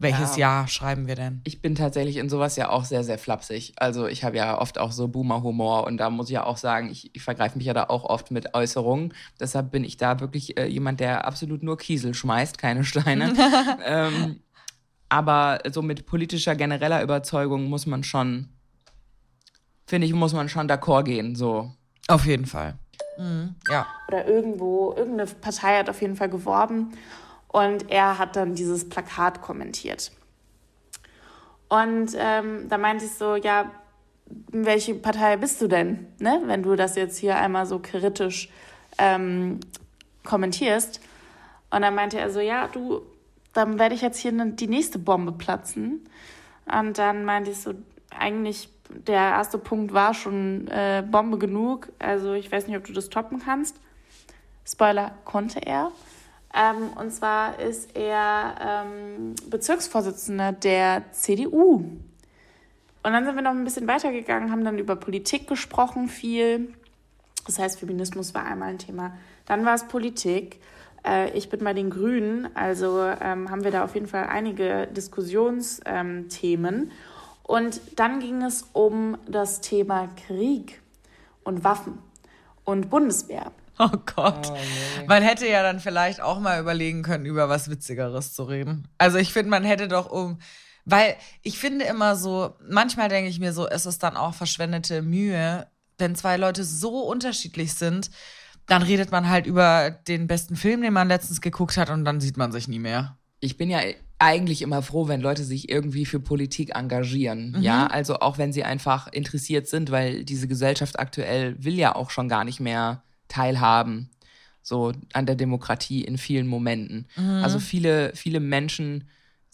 Welches 0.00 0.36
Ja. 0.36 0.42
Jahr 0.60 0.68
schreiben 0.68 1.08
wir 1.08 1.16
denn? 1.16 1.40
Ich 1.42 1.60
bin 1.60 1.74
tatsächlich 1.74 2.18
in 2.18 2.28
sowas 2.28 2.54
ja 2.54 2.70
auch 2.70 2.84
sehr, 2.84 3.02
sehr 3.02 3.18
flapsig. 3.18 3.72
Also 3.78 4.06
ich 4.06 4.22
habe 4.22 4.36
ja 4.36 4.56
oft 4.56 4.78
auch 4.78 4.92
so 4.92 5.08
Boomer-Humor 5.08 5.88
und 5.88 5.96
da 5.96 6.08
muss 6.08 6.28
ich 6.28 6.34
ja 6.34 6.44
auch 6.44 6.56
sagen, 6.56 6.88
ich, 6.88 7.12
ich 7.16 7.22
vergreife 7.22 7.58
mich 7.58 7.66
ja 7.66 7.74
da 7.74 7.84
auch 7.88 8.04
oft 8.04 8.30
mit 8.30 8.54
Äußerungen. 8.54 9.12
Deshalb 9.40 9.72
bin 9.72 9.82
ich 9.82 9.96
da 9.96 10.20
wirklich 10.20 10.56
äh, 10.56 10.66
jemand, 10.66 11.00
der 11.00 11.26
absolut 11.26 11.64
nur 11.64 11.76
Kiesel 11.78 12.14
schmeißt, 12.14 12.58
keine 12.58 12.84
Steine. 12.84 13.34
ähm, 13.84 14.40
aber 15.08 15.62
so 15.72 15.82
mit 15.82 16.06
politischer 16.06 16.54
genereller 16.54 17.02
Überzeugung 17.02 17.64
muss 17.64 17.86
man 17.86 18.04
schon, 18.04 18.50
finde 19.88 20.06
ich, 20.06 20.12
muss 20.12 20.34
man 20.34 20.48
schon 20.48 20.68
d'accord 20.68 21.04
gehen. 21.04 21.34
So. 21.34 21.72
Auf 22.06 22.26
jeden 22.26 22.46
Fall. 22.46 22.74
Mhm, 23.18 23.56
ja. 23.68 23.86
oder 24.06 24.28
irgendwo, 24.28 24.94
irgendeine 24.96 25.28
Partei 25.28 25.78
hat 25.78 25.90
auf 25.90 26.00
jeden 26.00 26.14
Fall 26.14 26.28
geworben 26.28 26.92
und 27.48 27.90
er 27.90 28.18
hat 28.18 28.36
dann 28.36 28.54
dieses 28.54 28.88
Plakat 28.88 29.42
kommentiert. 29.42 30.12
Und 31.68 32.12
ähm, 32.16 32.68
da 32.68 32.78
meinte 32.78 33.06
ich 33.06 33.12
so, 33.12 33.34
ja, 33.34 33.70
welche 34.52 34.94
Partei 34.94 35.36
bist 35.36 35.60
du 35.60 35.66
denn, 35.66 36.06
ne? 36.18 36.40
wenn 36.44 36.62
du 36.62 36.76
das 36.76 36.96
jetzt 36.96 37.18
hier 37.18 37.36
einmal 37.36 37.66
so 37.66 37.78
kritisch 37.78 38.50
ähm, 38.98 39.60
kommentierst. 40.24 41.00
Und 41.70 41.82
dann 41.82 41.94
meinte 41.94 42.18
er 42.18 42.30
so, 42.30 42.40
ja, 42.40 42.68
du, 42.68 43.02
dann 43.52 43.78
werde 43.78 43.94
ich 43.94 44.02
jetzt 44.02 44.18
hier 44.18 44.32
ne, 44.32 44.52
die 44.52 44.68
nächste 44.68 44.98
Bombe 44.98 45.32
platzen. 45.32 46.08
Und 46.70 46.98
dann 46.98 47.24
meinte 47.24 47.50
ich 47.50 47.58
so, 47.58 47.74
eigentlich, 48.16 48.70
der 48.90 49.20
erste 49.20 49.58
Punkt 49.58 49.92
war 49.92 50.14
schon 50.14 50.68
äh, 50.68 51.04
Bombe 51.08 51.38
genug. 51.38 51.88
Also 51.98 52.32
ich 52.32 52.50
weiß 52.50 52.66
nicht, 52.66 52.76
ob 52.76 52.84
du 52.84 52.92
das 52.92 53.08
toppen 53.08 53.40
kannst. 53.44 53.76
Spoiler, 54.64 55.12
konnte 55.24 55.64
er. 55.64 55.92
Ähm, 56.54 56.90
und 56.98 57.12
zwar 57.12 57.58
ist 57.58 57.96
er 57.96 58.84
ähm, 58.86 59.34
Bezirksvorsitzender 59.48 60.52
der 60.52 61.04
CDU. 61.12 61.84
Und 63.02 63.12
dann 63.12 63.24
sind 63.24 63.36
wir 63.36 63.42
noch 63.42 63.52
ein 63.52 63.64
bisschen 63.64 63.86
weitergegangen, 63.86 64.50
haben 64.50 64.64
dann 64.64 64.78
über 64.78 64.96
Politik 64.96 65.46
gesprochen, 65.46 66.08
viel. 66.08 66.74
Das 67.46 67.58
heißt, 67.58 67.78
Feminismus 67.78 68.34
war 68.34 68.44
einmal 68.44 68.70
ein 68.70 68.78
Thema. 68.78 69.16
Dann 69.46 69.64
war 69.64 69.74
es 69.74 69.88
Politik. 69.88 70.60
Äh, 71.06 71.30
ich 71.36 71.48
bin 71.48 71.60
bei 71.60 71.74
den 71.74 71.90
Grünen, 71.90 72.48
also 72.54 73.00
ähm, 73.00 73.50
haben 73.50 73.64
wir 73.64 73.70
da 73.70 73.84
auf 73.84 73.94
jeden 73.94 74.08
Fall 74.08 74.26
einige 74.26 74.88
Diskussionsthemen. 74.88 76.90
Und 77.48 77.80
dann 77.96 78.20
ging 78.20 78.42
es 78.42 78.68
um 78.74 79.16
das 79.26 79.62
Thema 79.62 80.08
Krieg 80.26 80.82
und 81.44 81.64
Waffen 81.64 81.98
und 82.64 82.90
Bundeswehr. 82.90 83.50
Oh 83.78 83.96
Gott. 84.16 84.52
Man 85.06 85.22
hätte 85.22 85.48
ja 85.48 85.62
dann 85.62 85.80
vielleicht 85.80 86.20
auch 86.20 86.40
mal 86.40 86.60
überlegen 86.60 87.02
können, 87.02 87.24
über 87.24 87.48
was 87.48 87.70
Witzigeres 87.70 88.34
zu 88.34 88.42
reden. 88.42 88.86
Also 88.98 89.16
ich 89.16 89.32
finde, 89.32 89.48
man 89.48 89.64
hätte 89.64 89.88
doch 89.88 90.10
um. 90.10 90.40
Weil 90.84 91.16
ich 91.42 91.58
finde 91.58 91.86
immer 91.86 92.16
so, 92.16 92.54
manchmal 92.68 93.08
denke 93.08 93.30
ich 93.30 93.40
mir 93.40 93.54
so, 93.54 93.66
es 93.66 93.86
ist 93.86 94.02
dann 94.02 94.18
auch 94.18 94.34
verschwendete 94.34 95.00
Mühe, 95.00 95.66
wenn 95.96 96.16
zwei 96.16 96.36
Leute 96.36 96.64
so 96.64 97.00
unterschiedlich 97.00 97.72
sind, 97.72 98.10
dann 98.66 98.82
redet 98.82 99.10
man 99.10 99.26
halt 99.30 99.46
über 99.46 99.90
den 99.90 100.26
besten 100.26 100.54
Film, 100.54 100.82
den 100.82 100.92
man 100.92 101.08
letztens 101.08 101.40
geguckt 101.40 101.78
hat 101.78 101.88
und 101.88 102.04
dann 102.04 102.20
sieht 102.20 102.36
man 102.36 102.52
sich 102.52 102.68
nie 102.68 102.78
mehr. 102.78 103.16
Ich 103.40 103.56
bin 103.56 103.70
ja 103.70 103.80
eigentlich 104.18 104.62
immer 104.62 104.82
froh, 104.82 105.06
wenn 105.06 105.20
Leute 105.20 105.44
sich 105.44 105.70
irgendwie 105.70 106.04
für 106.04 106.18
Politik 106.18 106.74
engagieren. 106.74 107.56
Ja, 107.60 107.86
also 107.86 108.18
auch 108.18 108.36
wenn 108.36 108.52
sie 108.52 108.64
einfach 108.64 109.06
interessiert 109.12 109.68
sind, 109.68 109.90
weil 109.90 110.24
diese 110.24 110.48
Gesellschaft 110.48 110.98
aktuell 110.98 111.54
will 111.62 111.74
ja 111.74 111.94
auch 111.94 112.10
schon 112.10 112.28
gar 112.28 112.44
nicht 112.44 112.58
mehr 112.58 113.02
teilhaben, 113.28 114.10
so 114.62 114.92
an 115.12 115.26
der 115.26 115.36
Demokratie 115.36 116.02
in 116.02 116.18
vielen 116.18 116.48
Momenten. 116.48 117.06
Also 117.16 117.60
viele, 117.60 118.12
viele 118.14 118.40
Menschen 118.40 119.08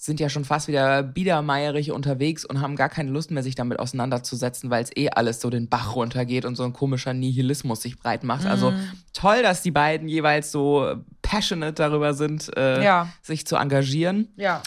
sind 0.04 0.20
ja 0.20 0.28
schon 0.28 0.44
fast 0.44 0.68
wieder 0.68 1.02
biedermeierig 1.02 1.90
unterwegs 1.90 2.44
und 2.44 2.60
haben 2.60 2.76
gar 2.76 2.90
keine 2.90 3.10
Lust 3.10 3.30
mehr, 3.30 3.42
sich 3.42 3.54
damit 3.54 3.78
auseinanderzusetzen, 3.78 4.68
weil 4.68 4.84
es 4.84 4.90
eh 4.96 5.08
alles 5.08 5.40
so 5.40 5.48
den 5.48 5.68
Bach 5.70 5.94
runtergeht 5.96 6.44
und 6.44 6.56
so 6.56 6.64
ein 6.64 6.74
komischer 6.74 7.14
Nihilismus 7.14 7.80
sich 7.82 7.98
breit 7.98 8.22
macht. 8.22 8.44
Also 8.46 8.72
toll, 9.14 9.42
dass 9.42 9.62
die 9.62 9.70
beiden 9.70 10.06
jeweils 10.08 10.52
so 10.52 10.94
passionate 11.22 11.72
darüber 11.74 12.12
sind, 12.12 12.54
äh, 12.56 12.84
Ja. 12.84 13.08
sich 13.22 13.46
zu 13.46 13.56
engagieren. 13.56 14.28
Ja. 14.36 14.62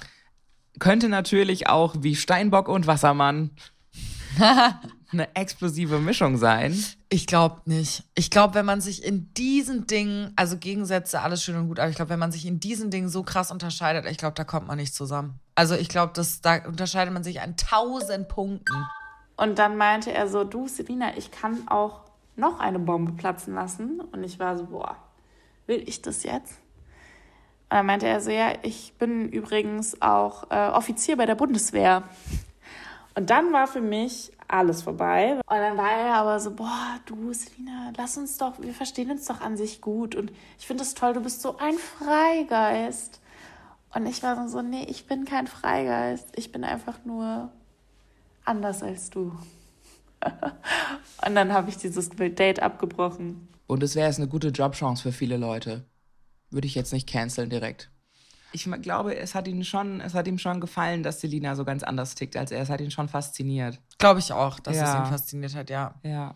Könnte 0.80 1.08
natürlich 1.08 1.68
auch 1.70 1.96
wie 2.00 2.16
Steinbock 2.16 2.68
und 2.68 2.88
Wassermann 2.88 3.52
eine 5.12 5.36
explosive 5.36 6.00
Mischung 6.00 6.38
sein. 6.38 6.78
Ich 7.10 7.28
glaube 7.28 7.62
nicht. 7.66 8.04
Ich 8.16 8.30
glaube, 8.30 8.56
wenn 8.56 8.66
man 8.66 8.82
sich 8.82 9.06
in 9.06 9.34
diesen 9.34 9.88
Dingen, 9.88 10.34
also 10.36 10.58
Gegensätze, 10.58 11.22
alles 11.22 11.44
schön 11.44 11.56
und 11.56 11.68
gut, 11.68 11.80
aber 11.80 11.90
ich 11.90 11.96
glaube, 11.96 12.10
wenn 12.10 12.20
man 12.20 12.32
sich 12.32 12.46
in 12.46 12.60
diesen 12.60 12.92
Dingen 12.92 13.10
so 13.10 13.24
krass 13.24 13.52
unterscheidet, 13.52 14.06
ich 14.06 14.18
glaube, 14.18 14.36
da 14.36 14.44
kommt 14.44 14.68
man 14.68 14.78
nicht 14.78 14.94
zusammen. 14.94 15.40
Also 15.56 15.76
ich 15.76 15.90
glaube, 15.90 16.14
dass 16.14 16.42
da 16.42 16.66
unterscheidet 16.66 17.14
man 17.14 17.24
sich 17.24 17.42
an 17.42 17.56
tausend 17.56 18.28
Punkten. 18.28 18.86
Und 19.38 19.60
dann 19.60 19.78
meinte 19.78 20.12
er 20.12 20.28
so, 20.28 20.44
du 20.44 20.68
Selina, 20.68 21.16
ich 21.16 21.32
kann 21.32 21.68
auch 21.68 22.02
noch 22.36 22.60
eine 22.60 22.80
Bombe 22.80 23.14
platzen 23.14 23.54
lassen. 23.56 24.00
Und 24.00 24.24
ich 24.24 24.40
war 24.40 24.58
so, 24.58 24.66
boah, 24.66 24.98
will 25.66 25.84
ich 25.88 26.02
das 26.02 26.24
jetzt? 26.24 26.54
Und 27.70 27.78
dann 27.78 27.86
meinte 27.86 28.08
er 28.08 28.22
so, 28.22 28.32
ja, 28.32 28.54
ich 28.64 28.94
bin 28.98 29.30
übrigens 29.30 30.02
auch 30.02 30.50
äh, 30.52 30.70
Offizier 30.70 31.18
bei 31.18 31.26
der 31.26 31.36
Bundeswehr. 31.36 32.04
Und 33.16 33.30
dann 33.30 33.52
war 33.52 33.68
für 33.68 33.82
mich 33.82 34.32
alles 34.48 34.82
vorbei. 34.82 35.34
Und 35.34 35.44
dann 35.58 35.78
war 35.78 35.92
er 35.92 36.16
aber 36.16 36.40
so, 36.40 36.52
boah, 36.52 37.00
du 37.06 37.34
Selina, 37.34 37.92
lass 37.98 38.18
uns 38.18 38.38
doch, 38.38 38.60
wir 38.60 38.74
verstehen 38.74 39.12
uns 39.12 39.26
doch 39.26 39.42
an 39.42 39.58
sich 39.58 39.82
gut. 39.82 40.16
Und 40.16 40.32
ich 40.58 40.68
finde 40.68 40.84
es 40.84 40.94
toll, 40.94 41.14
du 41.14 41.22
bist 41.22 41.42
so 41.42 41.58
ein 41.58 41.76
Freigeist. 41.76 43.20
Und 43.94 44.06
ich 44.06 44.24
war 44.24 44.48
so, 44.48 44.62
nee, 44.62 44.86
ich 44.88 45.08
bin 45.08 45.26
kein 45.26 45.48
Freigeist. 45.48 46.30
Ich 46.36 46.52
bin 46.52 46.64
einfach 46.64 47.04
nur 47.06 47.52
anders 48.46 48.84
als 48.84 49.10
du. 49.10 49.38
Und 51.26 51.36
dann 51.36 51.54
habe 51.54 51.70
ich 51.70 51.78
dieses 51.78 52.10
Date 52.10 52.62
abgebrochen. 52.62 53.48
Bundeswehr 53.68 54.10
ist 54.10 54.18
eine 54.18 54.28
gute 54.28 54.50
Jobchance 54.50 55.04
für 55.04 55.12
viele 55.12 55.38
Leute. 55.38 55.86
Würde 56.50 56.68
ich 56.68 56.76
jetzt 56.76 56.94
nicht 56.94 57.08
canceln 57.10 57.50
direkt. 57.50 57.92
Ich 58.54 58.70
glaube, 58.82 59.16
es 59.18 59.36
hat, 59.36 59.48
ihn 59.48 59.64
schon, 59.64 60.00
es 60.02 60.14
hat 60.14 60.28
ihm 60.28 60.38
schon 60.38 60.62
gefallen, 60.62 61.04
dass 61.04 61.20
Selina 61.22 61.56
so 61.56 61.66
ganz 61.66 61.84
anders 61.84 62.16
tickt 62.16 62.38
als 62.38 62.52
er. 62.52 62.62
Es 62.62 62.70
hat 62.70 62.82
ihn 62.82 62.92
schon 62.92 63.10
fasziniert. 63.10 63.80
Glaube 63.98 64.20
ich 64.20 64.32
auch, 64.32 64.60
dass 64.60 64.76
es 64.76 64.82
Ja. 64.82 65.04
ihn 65.04 65.10
fasziniert 65.10 65.54
hat, 65.56 65.70
ja. 65.70 65.96
Ja. 66.04 66.36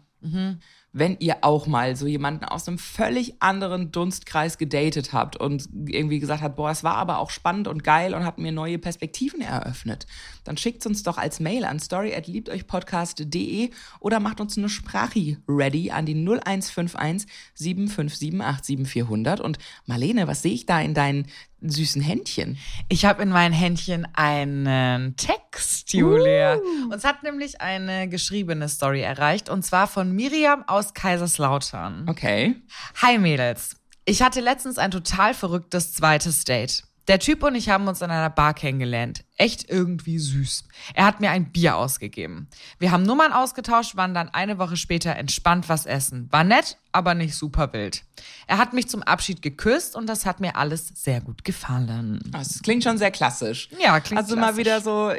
Wenn 0.94 1.18
ihr 1.20 1.38
auch 1.42 1.68
mal 1.68 1.96
so 1.96 2.06
jemanden 2.06 2.44
aus 2.44 2.68
einem 2.68 2.78
völlig 2.78 3.42
anderen 3.42 3.92
Dunstkreis 3.92 4.58
gedatet 4.58 5.14
habt 5.14 5.38
und 5.38 5.70
irgendwie 5.88 6.20
gesagt 6.20 6.42
habt, 6.42 6.58
boah, 6.58 6.70
es 6.70 6.84
war 6.84 6.96
aber 6.96 7.20
auch 7.20 7.30
spannend 7.30 7.70
und 7.70 7.84
geil 7.84 8.14
und 8.14 8.26
hat 8.26 8.38
mir 8.40 8.52
neue 8.52 8.78
Perspektiven 8.78 9.40
eröffnet, 9.40 10.06
dann 10.44 10.58
schickt 10.58 10.86
uns 10.86 11.04
doch 11.04 11.18
als 11.18 11.40
Mail 11.40 11.64
an 11.64 11.80
story@liebteuchpodcast.de 11.80 13.70
oder 14.00 14.20
macht 14.20 14.42
uns 14.42 14.58
eine 14.58 14.68
Sprachi 14.70 15.38
ready 15.48 15.92
an 15.92 16.06
die 16.06 16.16
0151 16.16 17.28
7578 17.54 18.66
7400 18.66 19.40
und 19.40 19.60
Marlene, 19.86 20.28
was 20.28 20.42
sehe 20.42 20.54
ich 20.54 20.66
da 20.66 20.82
in 20.82 20.94
deinen 20.94 21.28
süßen 21.62 22.02
Händchen? 22.02 22.58
Ich 22.90 23.06
habe 23.06 23.22
in 23.22 23.30
meinen 23.30 23.54
Händchen 23.54 24.08
einen 24.14 25.16
Text, 25.16 25.94
Julia. 25.94 26.60
Uns 26.92 27.04
hat 27.04 27.24
nämlich 27.24 27.62
eine 27.62 28.10
geschriebene 28.10 28.68
Story 28.68 29.02
erreicht 29.02 29.50
und 29.50 29.64
zwar 29.64 29.88
von 29.88 30.12
Miriam 30.12 30.64
aus 30.68 30.81
Kaiserslautern. 30.94 32.06
Okay. 32.10 32.56
Hi 33.02 33.18
Mädels. 33.18 33.76
Ich 34.06 34.22
hatte 34.22 34.42
letztens 34.42 34.78
ein 34.78 34.92
total 34.92 35.34
verrücktes 35.34 35.94
zweites 35.94 36.44
Date. 36.44 36.84
Der 37.08 37.18
Typ 37.20 37.42
und 37.44 37.56
ich 37.56 37.68
haben 37.70 37.88
uns 37.88 38.02
in 38.02 38.12
einer 38.12 38.30
Bar 38.30 38.54
kennengelernt. 38.54 39.24
Echt 39.36 39.70
irgendwie 39.70 40.20
süß. 40.20 40.66
Er 40.94 41.06
hat 41.06 41.20
mir 41.20 41.32
ein 41.32 41.52
Bier 41.52 41.76
ausgegeben. 41.76 42.48
Wir 42.78 42.92
haben 42.92 43.04
Nummern 43.04 43.34
ausgetauscht, 43.34 43.96
waren 43.96 44.14
dann 44.14 44.30
eine 44.30 44.60
Woche 44.60 44.78
später 44.78 45.16
entspannt 45.16 45.68
was 45.68 45.88
essen. 45.88 46.28
War 46.32 46.44
nett, 46.44 46.78
aber 46.92 47.16
nicht 47.16 47.36
super 47.36 47.74
wild. 47.74 48.04
Er 48.46 48.60
hat 48.60 48.74
mich 48.74 48.88
zum 48.88 49.02
Abschied 49.02 49.42
geküsst 49.42 49.96
und 49.96 50.08
das 50.08 50.26
hat 50.28 50.40
mir 50.40 50.56
alles 50.56 50.90
sehr 50.90 51.22
gut 51.22 51.44
gefallen. 51.44 52.22
Das 52.32 52.62
klingt 52.62 52.84
schon 52.84 53.00
sehr 53.00 53.12
klassisch. 53.12 53.70
Ja, 53.84 54.00
klingt 54.00 54.22
Also 54.22 54.36
mal 54.36 54.54
klassisch. 54.54 54.60
wieder 54.60 54.82
so, 54.82 55.12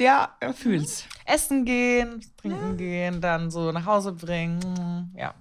ja, 0.00 0.36
er 0.40 0.52
fühlt's. 0.54 1.04
Essen 1.24 1.64
gehen, 1.64 2.24
trinken 2.36 2.76
gehen, 2.76 3.20
dann 3.20 3.50
so 3.50 3.72
nach 3.72 3.86
Hause 3.86 4.12
bringen. 4.12 5.12
Ja. 5.16 5.34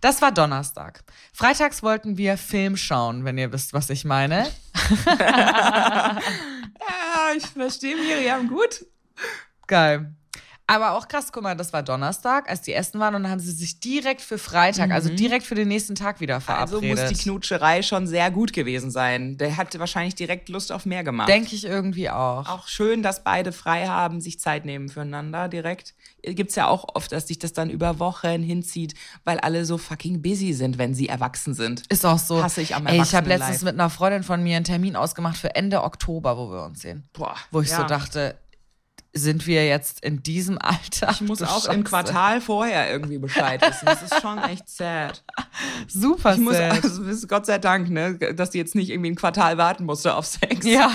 Das 0.00 0.20
war 0.22 0.32
Donnerstag. 0.32 1.02
Freitags 1.32 1.82
wollten 1.82 2.18
wir 2.18 2.36
Film 2.36 2.76
schauen, 2.76 3.24
wenn 3.24 3.38
ihr 3.38 3.52
wisst, 3.52 3.72
was 3.72 3.90
ich 3.90 4.04
meine. 4.04 4.46
Ja, 6.86 7.32
ich 7.36 7.46
verstehe 7.46 7.96
Miriam 7.96 8.48
gut. 8.48 8.86
Geil. 9.66 10.14
Aber 10.66 10.92
auch 10.92 11.08
krass, 11.08 11.30
guck 11.30 11.42
mal, 11.42 11.54
das 11.54 11.74
war 11.74 11.82
Donnerstag, 11.82 12.48
als 12.48 12.62
die 12.62 12.72
essen 12.72 12.98
waren 12.98 13.14
und 13.14 13.24
dann 13.24 13.32
haben 13.32 13.40
sie 13.40 13.52
sich 13.52 13.80
direkt 13.80 14.22
für 14.22 14.38
Freitag, 14.38 14.90
also 14.92 15.10
direkt 15.10 15.44
für 15.44 15.54
den 15.54 15.68
nächsten 15.68 15.94
Tag 15.94 16.20
wieder 16.20 16.36
Also 16.36 16.46
verabredet. 16.46 16.98
muss 17.00 17.08
die 17.10 17.22
Knutscherei 17.22 17.82
schon 17.82 18.06
sehr 18.06 18.30
gut 18.30 18.54
gewesen 18.54 18.90
sein. 18.90 19.36
Der 19.36 19.58
hat 19.58 19.78
wahrscheinlich 19.78 20.14
direkt 20.14 20.48
Lust 20.48 20.72
auf 20.72 20.86
mehr 20.86 21.04
gemacht. 21.04 21.28
Denke 21.28 21.54
ich 21.54 21.66
irgendwie 21.66 22.08
auch. 22.08 22.48
auch 22.48 22.66
schön, 22.66 23.02
dass 23.02 23.22
beide 23.24 23.52
frei 23.52 23.88
haben, 23.88 24.22
sich 24.22 24.40
Zeit 24.40 24.64
nehmen 24.64 24.88
füreinander 24.88 25.48
direkt. 25.48 25.94
Gibt's 26.22 26.54
ja 26.54 26.66
auch 26.66 26.86
oft, 26.94 27.12
dass 27.12 27.28
sich 27.28 27.38
das 27.38 27.52
dann 27.52 27.68
über 27.68 27.98
Wochen 27.98 28.42
hinzieht, 28.42 28.94
weil 29.24 29.38
alle 29.40 29.66
so 29.66 29.76
fucking 29.76 30.22
busy 30.22 30.54
sind, 30.54 30.78
wenn 30.78 30.94
sie 30.94 31.08
erwachsen 31.08 31.52
sind. 31.52 31.82
Ist 31.90 32.06
auch 32.06 32.18
so. 32.18 32.42
Hasse 32.42 32.62
ich 32.62 32.74
am 32.74 32.86
Ey, 32.86 33.02
ich 33.02 33.14
habe 33.14 33.28
letztens 33.28 33.62
mit 33.62 33.74
einer 33.74 33.90
Freundin 33.90 34.22
von 34.22 34.42
mir 34.42 34.56
einen 34.56 34.64
Termin 34.64 34.96
ausgemacht 34.96 35.36
für 35.36 35.54
Ende 35.54 35.82
Oktober, 35.82 36.38
wo 36.38 36.50
wir 36.50 36.64
uns 36.64 36.80
sehen. 36.80 37.06
Boah, 37.12 37.36
Wo 37.50 37.60
ich 37.60 37.68
so 37.70 37.82
ja. 37.82 37.86
dachte, 37.86 38.38
sind 39.14 39.46
wir 39.46 39.66
jetzt 39.66 40.04
in 40.04 40.22
diesem 40.22 40.58
Alter? 40.58 41.10
Ich 41.12 41.20
muss 41.20 41.42
auch 41.42 41.66
im. 41.66 41.84
Quartal 41.84 42.40
vorher 42.40 42.90
irgendwie 42.90 43.18
Bescheid 43.18 43.62
wissen. 43.62 43.86
Das 43.86 44.02
ist 44.02 44.20
schon 44.20 44.38
echt 44.42 44.68
sad. 44.68 45.24
Super 45.88 46.34
Ich 46.34 46.40
muss, 46.40 46.56
sad. 46.56 46.84
also, 46.84 47.04
das 47.04 47.16
ist 47.16 47.28
Gott 47.28 47.46
sei 47.46 47.58
Dank, 47.58 47.90
ne, 47.90 48.16
dass 48.34 48.50
die 48.50 48.58
jetzt 48.58 48.74
nicht 48.74 48.90
irgendwie 48.90 49.10
ein 49.10 49.16
Quartal 49.16 49.56
warten 49.56 49.84
musste 49.84 50.14
auf 50.14 50.26
Sex. 50.26 50.66
Ja. 50.66 50.90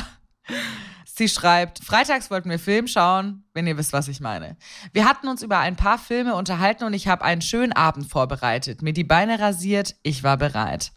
Sie 1.06 1.28
schreibt, 1.28 1.84
freitags 1.84 2.32
wollten 2.32 2.50
wir 2.50 2.60
Film 2.60 2.88
schauen, 2.88 3.44
wenn 3.54 3.68
ihr 3.68 3.78
wisst, 3.78 3.94
was 3.94 4.08
ich 4.08 4.20
meine. 4.20 4.58
Wir 4.94 5.06
hatten 5.06 5.28
uns 5.28 5.44
über 5.44 5.58
ein 5.60 5.76
paar 5.76 5.98
Filme 5.98 6.36
unterhalten 6.36 6.86
und 6.86 6.94
ich 6.94 7.08
habe 7.08 7.24
einen 7.26 7.42
schönen 7.42 7.74
Abend 7.74 8.10
vorbereitet, 8.10 8.82
mir 8.82 8.94
die 8.94 9.04
Beine 9.04 9.40
rasiert, 9.40 9.96
ich 10.02 10.24
war 10.24 10.38
bereit. 10.38 10.92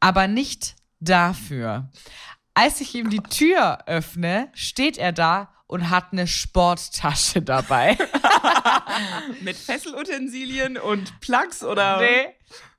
Aber 0.00 0.26
nicht 0.26 0.74
dafür. 0.98 1.88
Als 2.54 2.80
ich 2.80 2.94
ihm 2.94 3.10
die 3.10 3.20
Tür 3.20 3.86
öffne, 3.86 4.48
steht 4.54 4.98
er 4.98 5.12
da 5.12 5.50
und 5.70 5.88
hat 5.88 6.08
eine 6.10 6.26
Sporttasche 6.26 7.42
dabei. 7.42 7.96
Mit 9.40 9.56
Fesselutensilien 9.56 10.76
und 10.76 11.20
Plugs 11.20 11.62
oder? 11.62 12.00
Nee. 12.00 12.34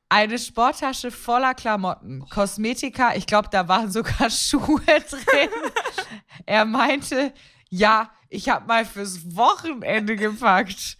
Eine 0.09 0.37
Sporttasche 0.37 1.09
voller 1.09 1.53
Klamotten, 1.53 2.27
Kosmetika, 2.29 3.15
ich 3.15 3.27
glaube, 3.27 3.47
da 3.49 3.69
waren 3.69 3.89
sogar 3.89 4.29
Schuhe 4.29 4.81
drin. 4.85 5.49
er 6.45 6.65
meinte, 6.65 7.33
ja, 7.69 8.11
ich 8.27 8.49
habe 8.49 8.67
mal 8.67 8.83
fürs 8.83 9.37
Wochenende 9.37 10.17
gepackt. 10.17 10.97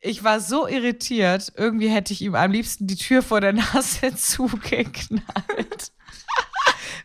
Ich 0.00 0.24
war 0.24 0.40
so 0.40 0.66
irritiert, 0.66 1.52
irgendwie 1.56 1.88
hätte 1.88 2.12
ich 2.12 2.22
ihm 2.22 2.34
am 2.34 2.50
liebsten 2.50 2.88
die 2.88 2.96
Tür 2.96 3.22
vor 3.22 3.40
der 3.40 3.52
Nase 3.52 4.12
zugeknallt. 4.16 5.92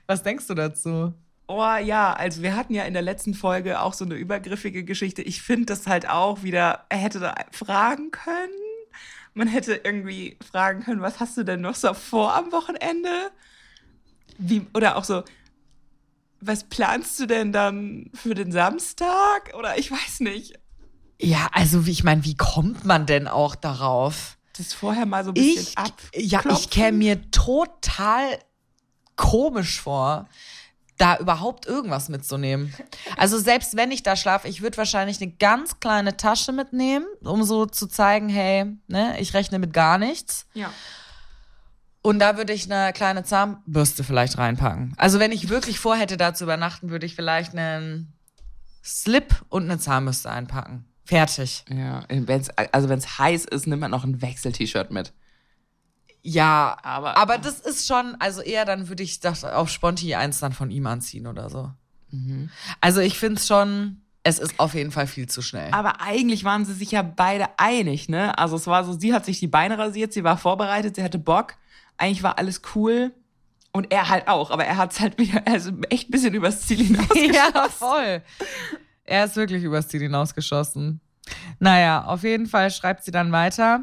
Was 0.08 0.24
denkst 0.24 0.48
du 0.48 0.56
dazu? 0.56 1.14
Oh 1.48 1.75
ja, 1.82 2.13
also 2.13 2.42
wir 2.42 2.56
hatten 2.56 2.74
ja 2.74 2.84
in 2.84 2.94
der 2.94 3.01
letzten 3.01 3.34
Folge 3.34 3.80
auch 3.80 3.94
so 3.94 4.04
eine 4.04 4.16
übergriffige 4.16 4.84
Geschichte. 4.84 5.22
Ich 5.22 5.42
finde 5.42 5.68
das 5.68 5.88
halt 5.88 6.10
auch 6.10 6.44
wieder, 6.44 6.86
er 6.89 6.98
hätte 6.98 7.20
da 7.20 7.36
fragen 7.51 8.12
können. 8.12 8.51
Man 9.34 9.48
hätte 9.48 9.75
irgendwie 9.84 10.38
fragen 10.51 10.84
können, 10.84 11.01
was 11.01 11.20
hast 11.20 11.38
du 11.38 11.44
denn 11.44 11.62
noch 11.62 11.75
so 11.75 11.94
vor 11.94 12.36
am 12.36 12.51
Wochenende? 12.51 13.32
Wie, 14.38 14.66
oder 14.74 14.98
auch 14.98 15.04
so, 15.04 15.24
was 16.42 16.66
planst 16.66 17.20
du 17.20 17.25
denn 17.27 17.51
dann 17.51 18.12
für 18.13 18.36
den 18.36 18.51
Samstag? 18.51 19.54
Oder 19.58 19.77
ich 19.77 19.89
weiß 19.92 20.20
nicht. 20.20 20.60
Ja, 21.20 21.50
also 21.54 21.86
wie 21.86 21.92
ich 21.92 22.04
meine, 22.04 22.25
wie 22.25 22.36
kommt 22.36 22.84
man 22.84 23.06
denn 23.06 23.27
auch 23.27 23.56
darauf? 23.56 24.38
Das 24.58 24.74
vorher 24.74 25.06
mal 25.06 25.24
so 25.24 25.32
ein 25.32 25.36
bisschen 25.36 25.63
Ich, 25.63 25.77
ab. 25.77 25.94
ja, 26.13 26.42
ich 26.51 26.70
käme 26.70 26.98
mir 26.98 27.32
total 27.32 28.39
komisch 29.16 29.80
vor, 29.80 30.27
da 30.98 31.18
überhaupt 31.18 31.66
irgendwas 31.66 32.10
mitzunehmen. 32.10 32.74
Also 33.18 33.38
selbst 33.38 33.77
wenn 33.77 33.92
ich 33.92 34.04
da 34.04 34.16
schlafe, 34.16 34.48
ich 34.48 34.62
würde 34.62 34.77
wahrscheinlich 34.77 35.22
eine 35.22 35.32
ganz 35.32 35.80
kleine 35.80 36.18
Tasche 36.18 36.51
mitnehmen, 36.51 37.06
um 37.22 37.44
so 37.44 37.66
zu 37.66 37.88
zeigen, 37.88 38.30
hey, 38.30 38.66
ne, 38.88 39.20
ich 39.20 39.34
rechne 39.34 39.60
mit 39.60 39.74
gar 39.74 39.98
nichts. 39.98 40.48
Ja. 40.54 40.72
Und 42.01 42.20
da 42.20 42.38
würde 42.38 42.54
ich 42.54 42.72
eine 42.72 42.94
kleine 42.94 43.24
Zahnbürste 43.24 44.04
vielleicht 44.04 44.38
reinpacken. 44.38 44.94
Also 44.98 45.20
wenn 45.20 45.32
ich 45.32 45.50
wirklich 45.50 45.80
vorhätte, 45.80 46.18
da 46.18 46.34
zu 46.34 46.46
übernachten, 46.46 46.89
würde 46.89 47.06
ich 47.06 47.16
vielleicht 47.16 47.54
einen 47.54 48.13
Slip 48.84 49.36
und 49.50 49.63
eine 49.63 49.77
Zahnbürste 49.77 50.30
einpacken. 50.30 50.86
Fertig. 51.04 51.63
Ja, 51.70 52.04
wenn's, 52.10 52.50
also 52.50 52.89
wenn 52.89 53.00
es 53.00 53.20
heiß 53.20 53.46
ist, 53.46 53.68
nimmt 53.68 53.82
man 53.82 53.92
noch 53.92 54.04
ein 54.04 54.22
Wechsel-T-Shirt 54.22 54.92
mit. 54.92 55.13
Ja, 56.24 56.78
Aber- 56.84 57.16
aber, 57.18 57.38
das 57.38 57.60
ist 57.60 57.88
schon, 57.88 58.16
also 58.20 58.42
eher 58.42 58.66
dann 58.66 58.90
würde 58.90 59.04
ich 59.04 59.20
das 59.20 59.44
auf 59.46 59.70
Sponti 59.70 60.14
eins 60.16 60.40
dann 60.40 60.52
von 60.54 60.72
ihm 60.72 60.86
anziehen 60.88 61.28
oder 61.28 61.50
so. 61.50 61.72
Also 62.82 63.02
ich 63.02 63.18
finde 63.20 63.36
es 63.40 63.48
schon, 63.48 64.02
es 64.24 64.40
ist 64.40 64.60
auf 64.60 64.74
jeden 64.74 64.92
Fall 64.92 65.08
viel 65.08 65.28
zu 65.28 65.42
schnell. 65.42 65.72
Aber 65.74 66.02
eigentlich 66.02 66.44
waren 66.44 66.66
sie 66.66 66.74
sich 66.74 66.92
ja 66.92 67.02
beide 67.02 67.48
einig, 67.58 68.10
ne? 68.10 68.38
Also 68.38 68.56
es 68.56 68.66
war 68.68 68.84
so, 68.84 68.94
sie 68.98 69.14
hat 69.14 69.26
sich 69.26 69.40
die 69.40 69.48
Beine 69.48 69.78
rasiert, 69.78 70.14
sie 70.14 70.24
war 70.24 70.38
vorbereitet, 70.38 70.96
sie 70.96 71.04
hatte 71.04 71.20
Bock. 71.20 71.56
Eigentlich 71.98 72.24
war 72.24 72.38
alles 72.38 72.62
cool. 72.76 73.14
Und 73.74 73.92
er 73.92 74.10
halt 74.10 74.28
auch, 74.28 74.52
aber 74.52 74.66
er 74.66 74.78
hat 74.78 74.94
es 74.94 75.00
halt 75.00 75.18
wieder, 75.18 75.44
also 75.46 75.72
echt 75.90 76.08
ein 76.10 76.12
bisschen 76.12 76.34
übers 76.34 76.62
Ziel 76.62 76.78
hinausgeschossen. 76.86 77.34
ja, 77.34 77.70
voll. 77.70 78.22
Er 79.04 79.26
ist 79.26 79.36
wirklich 79.36 79.64
übers 79.64 79.88
Ziel 79.88 80.02
hinausgeschossen. 80.02 81.00
Naja, 81.60 82.06
auf 82.06 82.24
jeden 82.24 82.48
Fall 82.48 82.72
schreibt 82.72 83.04
sie 83.04 83.12
dann 83.12 83.32
weiter. 83.32 83.82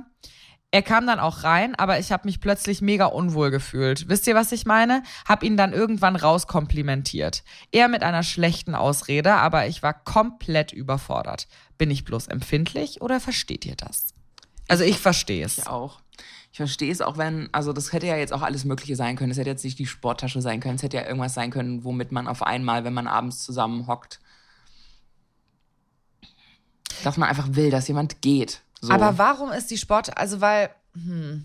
Er 0.75 0.83
kam 0.83 1.07
dann 1.07 1.21
auch 1.21 1.45
rein, 1.45 1.77
aber 1.77 2.01
ich 2.01 2.11
habe 2.11 2.27
mich 2.27 2.41
plötzlich 2.41 2.83
mega 2.83 3.07
unwohl 3.07 3.53
gefühlt. 3.53 4.09
Wisst 4.09 4.27
ihr, 4.27 4.35
was 4.35 4.51
ich 4.51 4.67
meine? 4.67 5.05
Hab 5.25 5.45
ihn 5.45 5.57
dann 5.57 5.73
irgendwann 5.73 6.17
rauskomplimentiert. 6.17 7.45
Er 7.71 7.87
mit 7.87 8.03
einer 8.03 8.25
schlechten 8.25 8.75
Ausrede, 8.75 9.35
aber 9.35 9.69
ich 9.69 9.85
war 9.85 9.95
komplett 9.95 10.73
überfordert. 10.73 11.47
Bin 11.79 11.93
ich 11.93 12.05
bloß 12.05 12.27
empfindlich 12.27 13.03
oder 13.03 13.21
versteht 13.21 13.65
ihr 13.65 13.77
das? 13.77 14.15
Also 14.67 14.83
ich 14.83 14.99
verstehe 14.99 15.45
es. 15.45 15.59
Ich 15.59 15.69
auch. 15.69 16.01
Ich 16.51 16.57
verstehe 16.57 16.91
es 16.91 17.03
auch, 17.03 17.19
wenn, 17.19 17.49
also 17.53 17.73
das 17.73 17.93
hätte 17.93 18.09
ja 18.09 18.17
jetzt 18.17 18.33
auch 18.33 18.43
alles 18.43 18.65
Mögliche 18.65 18.97
sein 18.97 19.15
können. 19.15 19.31
Es 19.31 19.39
hätte 19.39 19.51
jetzt 19.51 19.63
nicht 19.63 19.79
die 19.79 19.87
Sporttasche 19.87 20.43
sein 20.43 20.59
können. 20.59 20.75
Es 20.75 20.83
hätte 20.83 20.97
ja 20.97 21.07
irgendwas 21.07 21.35
sein 21.35 21.53
können, 21.53 21.85
womit 21.85 22.11
man 22.11 22.27
auf 22.27 22.43
einmal, 22.43 22.83
wenn 22.83 22.95
man 22.95 23.07
abends 23.07 23.45
zusammen 23.45 23.87
hockt, 23.87 24.19
dass 27.05 27.17
man 27.17 27.29
einfach 27.29 27.47
will, 27.53 27.71
dass 27.71 27.87
jemand 27.87 28.23
geht. 28.23 28.65
So. 28.85 28.93
Aber 28.93 29.19
warum 29.19 29.51
ist 29.53 29.71
die 29.71 29.79
Sport, 29.79 30.17
also 30.17 30.41
weil, 30.41 30.71
hm. 30.95 31.45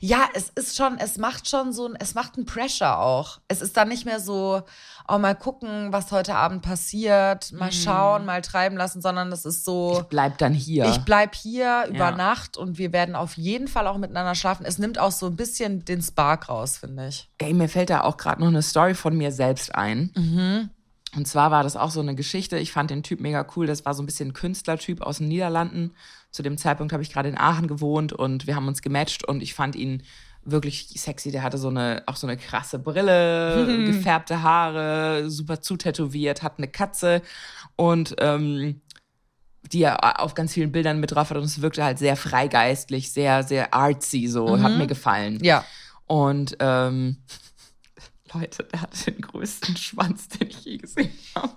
Ja, 0.00 0.28
es 0.32 0.48
ist 0.54 0.76
schon, 0.76 0.96
es 0.98 1.18
macht 1.18 1.46
schon 1.48 1.72
so 1.74 1.86
ein, 1.86 1.96
es 1.98 2.14
macht 2.14 2.36
einen 2.36 2.46
Pressure 2.46 2.98
auch. 2.98 3.40
Es 3.48 3.60
ist 3.60 3.76
dann 3.76 3.88
nicht 3.88 4.06
mehr 4.06 4.18
so, 4.18 4.62
oh, 5.08 5.18
mal 5.18 5.34
gucken, 5.34 5.92
was 5.92 6.10
heute 6.10 6.34
Abend 6.36 6.62
passiert, 6.62 7.52
mal 7.52 7.70
schauen, 7.70 8.24
mal 8.24 8.40
treiben 8.40 8.78
lassen, 8.78 9.02
sondern 9.02 9.30
es 9.30 9.44
ist 9.44 9.64
so, 9.64 10.02
Bleib 10.08 10.38
dann 10.38 10.54
hier. 10.54 10.86
ich 10.86 10.98
bleib 11.00 11.34
hier 11.34 11.84
über 11.88 11.98
Ja. 11.98 12.10
Nacht 12.12 12.56
und 12.56 12.78
wir 12.78 12.94
werden 12.94 13.14
auf 13.14 13.36
jeden 13.36 13.68
Fall 13.68 13.86
auch 13.86 13.98
miteinander 13.98 14.34
schlafen. 14.34 14.64
Es 14.64 14.78
nimmt 14.78 14.98
auch 14.98 15.12
so 15.12 15.26
ein 15.26 15.36
bisschen 15.36 15.84
den 15.84 16.00
Spark 16.00 16.48
raus, 16.48 16.78
finde 16.78 17.08
ich. 17.08 17.28
Ey, 17.38 17.52
mir 17.52 17.68
fällt 17.68 17.90
da 17.90 18.02
auch 18.04 18.16
gerade 18.16 18.40
noch 18.40 18.48
eine 18.48 18.62
Story 18.62 18.94
von 18.94 19.14
mir 19.16 19.32
selbst 19.32 19.74
ein. 19.74 20.10
Mhm. 20.16 20.70
Und 21.16 21.26
zwar 21.26 21.50
war 21.50 21.62
das 21.62 21.76
auch 21.76 21.90
so 21.90 22.00
eine 22.00 22.14
Geschichte. 22.14 22.58
Ich 22.58 22.72
fand 22.72 22.90
den 22.90 23.02
Typ 23.02 23.20
mega 23.20 23.46
cool. 23.56 23.66
Das 23.66 23.84
war 23.84 23.94
so 23.94 24.02
ein 24.02 24.06
bisschen 24.06 24.30
ein 24.30 24.32
Künstlertyp 24.32 25.00
aus 25.00 25.18
den 25.18 25.28
Niederlanden. 25.28 25.92
Zu 26.30 26.42
dem 26.42 26.58
Zeitpunkt 26.58 26.92
habe 26.92 27.02
ich 27.02 27.12
gerade 27.12 27.28
in 27.28 27.38
Aachen 27.38 27.68
gewohnt 27.68 28.12
und 28.12 28.46
wir 28.46 28.56
haben 28.56 28.68
uns 28.68 28.82
gematcht 28.82 29.26
und 29.26 29.42
ich 29.42 29.54
fand 29.54 29.76
ihn 29.76 30.02
wirklich 30.44 30.88
sexy. 30.96 31.30
Der 31.30 31.42
hatte 31.42 31.58
so 31.58 31.68
eine, 31.68 32.02
auch 32.06 32.16
so 32.16 32.26
eine 32.26 32.36
krasse 32.36 32.78
Brille, 32.78 33.84
gefärbte 33.86 34.42
Haare, 34.42 35.30
super 35.30 35.60
zutätowiert, 35.60 36.42
hat 36.42 36.58
eine 36.58 36.68
Katze 36.68 37.22
und 37.76 38.16
ähm, 38.18 38.80
die 39.72 39.82
er 39.82 40.20
auf 40.20 40.34
ganz 40.34 40.52
vielen 40.52 40.72
Bildern 40.72 41.00
mit 41.00 41.12
drauf 41.12 41.30
hat 41.30 41.38
und 41.38 41.44
es 41.44 41.62
wirkte 41.62 41.84
halt 41.84 41.98
sehr 41.98 42.16
freigeistlich, 42.16 43.12
sehr, 43.12 43.42
sehr 43.42 43.72
artsy 43.72 44.26
so. 44.26 44.60
Hat 44.60 44.76
mir 44.76 44.86
gefallen. 44.86 45.38
Ja. 45.42 45.64
Und 46.06 46.56
ähm, 46.60 47.16
Leute, 48.34 48.64
der 48.64 48.82
hatte 48.82 49.12
den 49.12 49.20
größten 49.20 49.76
Schwanz, 49.76 50.28
den 50.28 50.48
ich 50.48 50.64
je 50.64 50.76
gesehen 50.78 51.12
habe. 51.34 51.54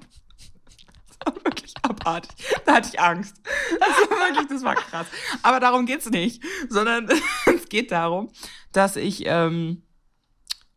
Das 1.08 1.34
war 1.34 1.46
wirklich 1.46 1.74
abartig. 1.82 2.32
Da 2.66 2.76
hatte 2.76 2.90
ich 2.94 3.00
Angst. 3.00 3.42
Das 3.80 3.90
war 3.90 4.18
wirklich, 4.18 4.48
das 4.48 4.63
war 4.63 4.76
krass. 4.76 5.08
Aber 5.44 5.60
darum 5.60 5.86
geht's 5.86 6.10
nicht, 6.10 6.44
sondern 6.70 7.10
es 7.46 7.70
geht 7.70 7.92
darum, 7.92 8.32
dass 8.72 8.96
ich 8.96 9.24
ähm, 9.26 9.84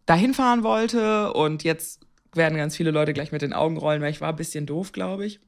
dahin 0.06 0.34
fahren 0.34 0.62
wollte 0.62 1.32
und 1.32 1.62
jetzt 1.62 2.06
werden 2.32 2.56
ganz 2.56 2.76
viele 2.76 2.90
Leute 2.90 3.12
gleich 3.12 3.32
mit 3.32 3.42
den 3.42 3.52
Augen 3.52 3.76
rollen, 3.76 4.02
weil 4.02 4.10
ich 4.10 4.20
war 4.20 4.30
ein 4.30 4.36
bisschen 4.36 4.66
doof, 4.66 4.92
glaube 4.92 5.26
ich. 5.26 5.40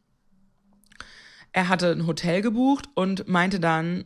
Er 1.52 1.68
hatte 1.68 1.92
ein 1.92 2.06
Hotel 2.06 2.42
gebucht 2.42 2.88
und 2.94 3.28
meinte 3.28 3.60
dann, 3.60 4.04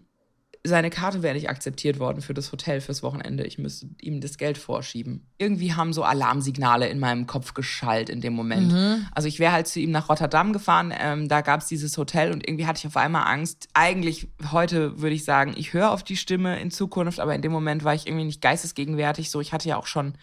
seine 0.66 0.90
Karte 0.90 1.22
wäre 1.22 1.34
nicht 1.34 1.48
akzeptiert 1.48 1.98
worden 1.98 2.20
für 2.20 2.34
das 2.34 2.52
Hotel 2.52 2.80
fürs 2.80 3.02
Wochenende. 3.02 3.44
Ich 3.44 3.58
müsste 3.58 3.88
ihm 4.00 4.20
das 4.20 4.38
Geld 4.38 4.58
vorschieben. 4.58 5.26
Irgendwie 5.38 5.74
haben 5.74 5.92
so 5.92 6.02
Alarmsignale 6.02 6.88
in 6.88 6.98
meinem 6.98 7.26
Kopf 7.26 7.54
geschallt 7.54 8.08
in 8.08 8.20
dem 8.20 8.32
Moment. 8.34 8.72
Also 9.12 9.28
ich 9.28 9.38
wäre 9.38 9.52
halt 9.52 9.66
zu 9.66 9.80
ihm 9.80 9.90
nach 9.90 10.08
Rotterdam 10.08 10.52
gefahren, 10.52 10.92
ähm, 10.98 11.28
da 11.28 11.40
gab 11.40 11.60
es 11.60 11.66
dieses 11.66 11.96
Hotel 11.96 12.32
und 12.32 12.46
irgendwie 12.46 12.66
hatte 12.66 12.78
ich 12.78 12.86
auf 12.86 12.96
einmal 12.96 13.26
Angst. 13.26 13.68
Eigentlich 13.74 14.28
heute 14.52 15.00
würde 15.00 15.14
ich 15.14 15.24
sagen, 15.24 15.54
ich 15.56 15.72
höre 15.72 15.90
auf 15.90 16.02
die 16.02 16.16
Stimme 16.16 16.60
in 16.60 16.70
Zukunft, 16.70 17.20
aber 17.20 17.34
in 17.34 17.42
dem 17.42 17.52
Moment 17.52 17.84
war 17.84 17.94
ich 17.94 18.06
irgendwie 18.06 18.24
nicht 18.24 18.42
geistesgegenwärtig. 18.42 19.30
So, 19.30 19.40
ich 19.40 19.52
hatte 19.52 19.68
ja 19.68 19.76
auch 19.76 19.86
schon 19.86 20.14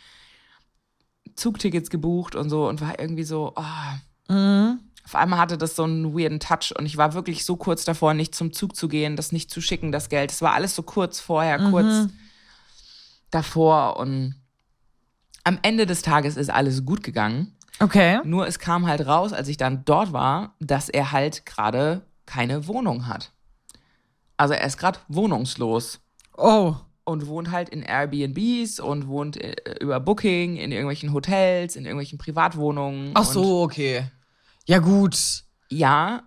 Zugtickets 1.36 1.90
gebucht 1.90 2.36
und 2.36 2.50
so 2.50 2.68
und 2.68 2.82
war 2.82 3.00
irgendwie 3.00 3.24
so, 3.24 3.54
oh, 3.56 4.74
auf 5.06 5.16
einmal 5.16 5.40
hatte 5.40 5.58
das 5.58 5.76
so 5.76 5.84
einen 5.84 6.14
weirden 6.18 6.40
Touch 6.40 6.74
und 6.78 6.86
ich 6.86 6.96
war 6.98 7.14
wirklich 7.14 7.44
so 7.46 7.56
kurz 7.58 7.84
davor, 7.86 8.14
nicht 8.14 8.34
zum 8.34 8.54
Zug 8.54 8.76
zu 8.76 8.88
gehen, 8.88 9.16
das 9.16 9.32
nicht 9.32 9.52
zu 9.52 9.60
schicken, 9.62 9.92
das 9.92 10.10
Geld. 10.10 10.32
Es 10.32 10.42
war 10.42 10.54
alles 10.54 10.76
so 10.76 10.84
kurz 10.84 11.20
vorher, 11.20 11.60
kurz 11.60 12.08
davor 13.32 13.98
und 13.98 14.36
am 15.44 15.60
Ende 15.62 15.86
des 15.86 16.02
Tages 16.02 16.38
ist 16.38 16.50
alles 16.50 16.86
gut 16.86 17.04
gegangen. 17.04 17.56
Okay. 17.80 18.20
Nur 18.24 18.48
es 18.48 18.60
kam 18.60 18.88
halt 18.88 19.06
raus, 19.06 19.34
als 19.34 19.48
ich 19.48 19.58
dann 19.58 19.84
dort 19.86 20.14
war, 20.14 20.56
dass 20.60 20.88
er 20.90 21.12
halt 21.12 21.46
gerade 21.46 22.06
keine 22.26 22.68
Wohnung 22.68 23.08
hat. 23.08 23.32
Also 24.38 24.54
er 24.54 24.66
ist 24.66 24.78
gerade 24.78 25.00
wohnungslos 25.10 26.00
Oh. 26.38 26.76
und 27.04 27.28
wohnt 27.28 27.52
halt 27.52 27.70
in 27.70 27.82
Airbnbs 27.84 28.80
und 28.80 29.08
wohnt 29.08 29.38
äh, 29.38 29.56
über 29.82 30.00
Booking 30.00 30.56
in 30.56 30.72
irgendwelchen 30.72 31.14
Hotels, 31.14 31.76
in 31.76 31.86
irgendwelchen 31.86 32.18
Privatwohnungen. 32.18 33.12
Ach 33.16 33.26
so, 33.26 33.64
okay. 33.64 34.06
Ja, 34.66 34.80
gut. 34.80 35.44
Ja, 35.70 36.24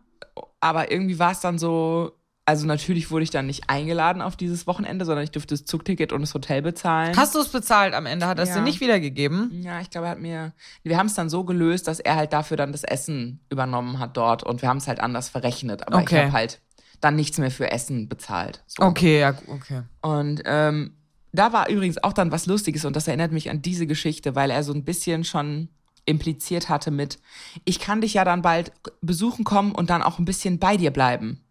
aber 0.60 0.90
irgendwie 0.90 1.18
war 1.18 1.30
es 1.32 1.40
dann 1.40 1.58
so, 1.58 2.12
also 2.44 2.66
natürlich 2.66 3.10
wurde 3.10 3.22
ich 3.24 3.30
dann 3.30 3.46
nicht 3.46 3.68
eingeladen 3.70 4.22
auf 4.22 4.36
dieses 4.36 4.66
Wochenende, 4.66 5.04
sondern 5.04 5.24
ich 5.24 5.30
durfte 5.30 5.54
das 5.54 5.64
Zugticket 5.64 6.12
und 6.12 6.20
das 6.20 6.34
Hotel 6.34 6.62
bezahlen. 6.62 7.16
Hast 7.16 7.34
du 7.34 7.40
es 7.40 7.48
bezahlt 7.48 7.94
am 7.94 8.06
Ende? 8.06 8.26
Hat 8.26 8.38
er 8.38 8.42
es 8.44 8.50
Ja. 8.50 8.56
dir 8.56 8.62
nicht 8.62 8.80
wiedergegeben? 8.80 9.50
ja, 9.62 9.80
ich 9.80 9.90
glaube, 9.90 10.06
er 10.08 10.10
hat 10.12 10.20
mir, 10.20 10.52
wir 10.82 10.96
haben 10.98 11.06
es 11.06 11.14
dann 11.14 11.28
so 11.30 11.44
gelöst, 11.44 11.88
dass 11.88 12.00
er 12.00 12.16
halt 12.16 12.32
dafür 12.32 12.56
dann 12.56 12.72
das 12.72 12.84
Essen 12.84 13.40
übernommen 13.50 13.98
hat 13.98 14.16
dort 14.16 14.42
und 14.42 14.62
wir 14.62 14.68
haben 14.68 14.78
es 14.78 14.88
halt 14.88 15.00
anders 15.00 15.28
verrechnet. 15.28 15.86
Aber 15.86 15.98
Okay. 15.98 16.16
ich 16.16 16.22
habe 16.24 16.32
halt 16.32 16.60
dann 17.00 17.14
nichts 17.16 17.38
mehr 17.38 17.50
für 17.50 17.70
Essen 17.70 18.08
bezahlt. 18.08 18.62
So. 18.66 18.82
Okay, 18.82 19.20
ja, 19.20 19.34
okay. 19.48 19.82
Und 20.02 20.42
ähm, 20.46 20.96
da 21.32 21.52
war 21.52 21.68
übrigens 21.68 22.02
auch 22.02 22.12
dann 22.14 22.32
was 22.32 22.46
Lustiges 22.46 22.84
und 22.84 22.96
das 22.96 23.06
erinnert 23.08 23.32
mich 23.32 23.50
an 23.50 23.60
diese 23.60 23.86
Geschichte, 23.86 24.34
weil 24.34 24.50
er 24.50 24.62
so 24.62 24.72
ein 24.72 24.84
bisschen 24.84 25.22
schon 25.24 25.68
impliziert 26.06 26.68
hatte 26.68 26.90
mit, 26.90 27.18
ich 27.64 27.78
kann 27.78 28.00
dich 28.00 28.14
ja 28.14 28.24
dann 28.24 28.42
bald 28.42 28.72
besuchen 29.02 29.44
kommen 29.44 29.72
und 29.72 29.90
dann 29.90 30.02
auch 30.02 30.18
ein 30.18 30.24
bisschen 30.24 30.58
bei 30.58 30.76
dir 30.76 30.90
bleiben. 30.90 31.42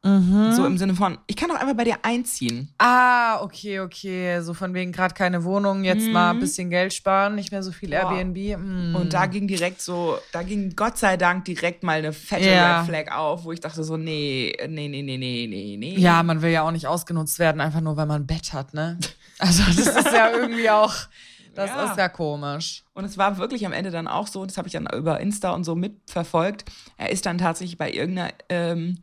So 0.00 0.64
im 0.64 0.78
Sinne 0.78 0.94
von, 0.94 1.18
ich 1.26 1.34
kann 1.34 1.48
doch 1.48 1.56
einfach 1.56 1.74
bei 1.74 1.82
dir 1.82 1.96
einziehen. 2.02 2.72
Ah, 2.78 3.42
okay, 3.42 3.80
okay. 3.80 4.40
So 4.40 4.54
von 4.54 4.72
wegen 4.72 4.92
gerade 4.92 5.12
keine 5.12 5.42
Wohnung, 5.42 5.82
jetzt 5.82 6.08
mal 6.08 6.30
ein 6.30 6.38
bisschen 6.40 6.70
Geld 6.70 6.94
sparen, 6.94 7.34
nicht 7.34 7.50
mehr 7.50 7.64
so 7.64 7.72
viel 7.72 7.90
Boah. 7.90 8.12
Airbnb. 8.12 8.36
Hm. 8.36 8.94
Und 8.94 9.12
da 9.12 9.26
ging 9.26 9.48
direkt 9.48 9.82
so, 9.82 10.16
da 10.32 10.44
ging 10.44 10.74
Gott 10.76 10.98
sei 10.98 11.16
Dank 11.16 11.44
direkt 11.46 11.82
mal 11.82 11.98
eine 11.98 12.12
fette 12.12 12.48
Ja. 12.48 12.78
Red 12.78 12.86
Flag 12.86 13.16
auf, 13.16 13.44
wo 13.44 13.50
ich 13.52 13.60
dachte 13.60 13.82
so, 13.82 13.96
nee, 13.96 14.56
nee, 14.68 14.88
nee, 14.88 15.02
nee, 15.02 15.18
nee, 15.18 15.46
nee, 15.48 15.76
nee. 15.76 15.98
Ja, 15.98 16.22
man 16.22 16.42
will 16.42 16.50
ja 16.50 16.62
auch 16.62 16.70
nicht 16.70 16.86
ausgenutzt 16.86 17.40
werden, 17.40 17.60
einfach 17.60 17.80
nur, 17.80 17.96
weil 17.96 18.06
man 18.06 18.22
ein 18.22 18.26
Bett 18.26 18.52
hat, 18.52 18.74
ne? 18.74 18.98
Also 19.40 19.62
das 19.64 20.04
ist 20.04 20.12
ja 20.12 20.30
irgendwie 20.32 20.68
auch, 20.68 20.94
das 21.58 21.70
Ja. 21.70 21.84
ist 21.90 21.96
ja 21.98 22.08
komisch. 22.08 22.84
Und 22.94 23.04
es 23.04 23.18
war 23.18 23.38
wirklich 23.38 23.66
am 23.66 23.72
Ende 23.72 23.90
dann 23.90 24.08
auch 24.08 24.26
so, 24.26 24.40
und 24.40 24.50
das 24.50 24.56
habe 24.58 24.68
ich 24.68 24.72
dann 24.72 24.86
über 24.92 25.20
Insta 25.20 25.50
und 25.50 25.64
so 25.64 25.74
mitverfolgt. 25.74 26.64
Er 26.96 27.10
ist 27.10 27.26
dann 27.26 27.38
tatsächlich 27.38 27.76
bei 27.78 27.90
irgendeiner 27.92 28.32
ähm, 28.48 28.98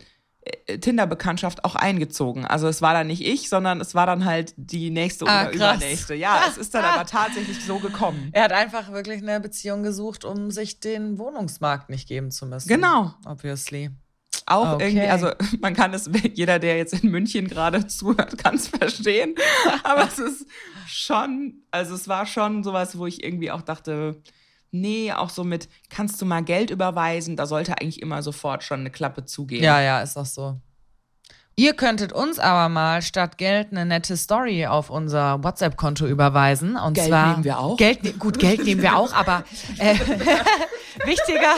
äh, 0.67 0.77
Tinder-Bekanntschaft 0.77 1.63
auch 1.65 1.75
eingezogen. 1.75 2.45
Also 2.45 2.67
es 2.67 2.81
war 2.81 2.93
dann 2.93 3.07
nicht 3.07 3.21
ich, 3.25 3.49
sondern 3.49 3.81
es 3.81 3.95
war 3.95 4.05
dann 4.05 4.25
halt 4.25 4.53
die 4.57 4.89
nächste 4.91 5.25
Ah, 5.27 5.41
oder 5.43 5.51
krass. 5.51 5.77
übernächste. 5.77 6.15
Ja, 6.15 6.43
es 6.49 6.57
ist 6.57 6.73
dann 6.73 6.85
aber 6.85 7.05
tatsächlich 7.05 7.63
so 7.65 7.79
gekommen. 7.79 8.29
Er 8.33 8.43
hat 8.43 8.51
einfach 8.51 8.91
wirklich 8.91 9.21
eine 9.21 9.39
Beziehung 9.39 9.83
gesucht, 9.83 10.23
um 10.25 10.51
sich 10.51 10.79
den 10.79 11.17
Wohnungsmarkt 11.17 11.89
nicht 11.89 12.07
geben 12.07 12.31
zu 12.31 12.45
müssen. 12.45 12.67
Genau. 12.67 13.13
Obviously. 13.25 13.89
Auch 14.47 14.73
Okay. 14.73 14.87
irgendwie, 14.89 15.07
also 15.07 15.31
man 15.61 15.73
kann 15.73 15.93
es, 15.93 16.09
jeder, 16.33 16.59
der 16.59 16.77
jetzt 16.77 16.93
in 17.03 17.09
München 17.11 17.47
gerade 17.47 17.87
zuhört, 17.87 18.37
kann 18.37 18.55
es 18.55 18.67
verstehen. 18.67 19.35
Aber 19.83 20.07
es 20.07 20.19
ist 20.19 20.45
schon, 20.87 21.63
also 21.71 21.95
es 21.95 22.07
war 22.07 22.25
schon 22.25 22.63
sowas, 22.63 22.97
wo 22.97 23.05
ich 23.07 23.23
irgendwie 23.23 23.51
auch 23.51 23.61
dachte, 23.61 24.21
nee, 24.71 25.11
auch 25.13 25.29
so 25.29 25.43
mit, 25.43 25.69
kannst 25.89 26.21
du 26.21 26.25
mal 26.25 26.43
Geld 26.43 26.69
überweisen? 26.69 27.35
Da 27.37 27.45
sollte 27.45 27.73
eigentlich 27.79 28.01
immer 28.01 28.21
sofort 28.21 28.63
schon 28.63 28.81
eine 28.81 28.91
Klappe 28.91 29.25
zugehen. 29.25 29.63
Ja, 29.63 29.81
ja, 29.81 30.01
ist 30.01 30.17
auch 30.17 30.25
so. 30.25 30.59
Ihr 31.57 31.73
könntet 31.73 32.11
uns 32.11 32.37
aber 32.37 32.67
mal 32.67 33.01
statt 33.01 33.37
Geld 33.37 33.69
eine 33.71 33.85
nette 33.85 34.17
Story 34.17 34.67
auf 34.67 34.89
unser 34.89 35.41
WhatsApp-Konto 35.41 36.05
überweisen. 36.05 36.75
Und 36.75 36.95
Geld 36.95 37.07
zwar, 37.07 37.31
nehmen 37.31 37.45
wir 37.45 37.59
auch. 37.59 37.77
Geld, 37.77 38.19
gut, 38.19 38.37
Geld 38.39 38.65
nehmen 38.65 38.81
wir 38.81 38.97
auch, 38.97 39.13
aber 39.13 39.45
äh, 39.77 39.95
wichtiger, 41.05 41.55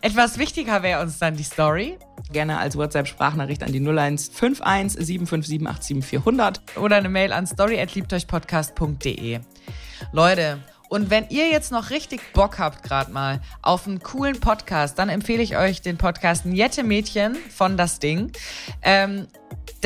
etwas 0.00 0.38
wichtiger 0.38 0.82
wäre 0.82 1.02
uns 1.02 1.18
dann 1.18 1.36
die 1.36 1.42
Story. 1.42 1.98
Gerne 2.32 2.58
als 2.58 2.76
WhatsApp-Sprachnachricht 2.76 3.62
an 3.62 3.72
die 3.72 3.80
0151 3.80 5.04
757 5.04 5.60
87400. 5.60 6.60
oder 6.76 6.96
eine 6.96 7.08
Mail 7.08 7.32
an 7.32 7.46
story@liebteuchpodcast.de. 7.46 9.40
Leute, 10.12 10.58
und 10.88 11.10
wenn 11.10 11.26
ihr 11.30 11.48
jetzt 11.50 11.72
noch 11.72 11.90
richtig 11.90 12.32
Bock 12.32 12.58
habt 12.58 12.82
gerade 12.82 13.10
mal 13.10 13.40
auf 13.62 13.86
einen 13.86 14.02
coolen 14.02 14.38
Podcast, 14.38 14.98
dann 14.98 15.08
empfehle 15.08 15.42
ich 15.42 15.56
euch 15.56 15.82
den 15.82 15.98
Podcast 15.98 16.46
Niette 16.46 16.84
Mädchen 16.84 17.36
von 17.50 17.76
Das 17.76 17.98
Ding. 17.98 18.30
Ähm, 18.82 19.26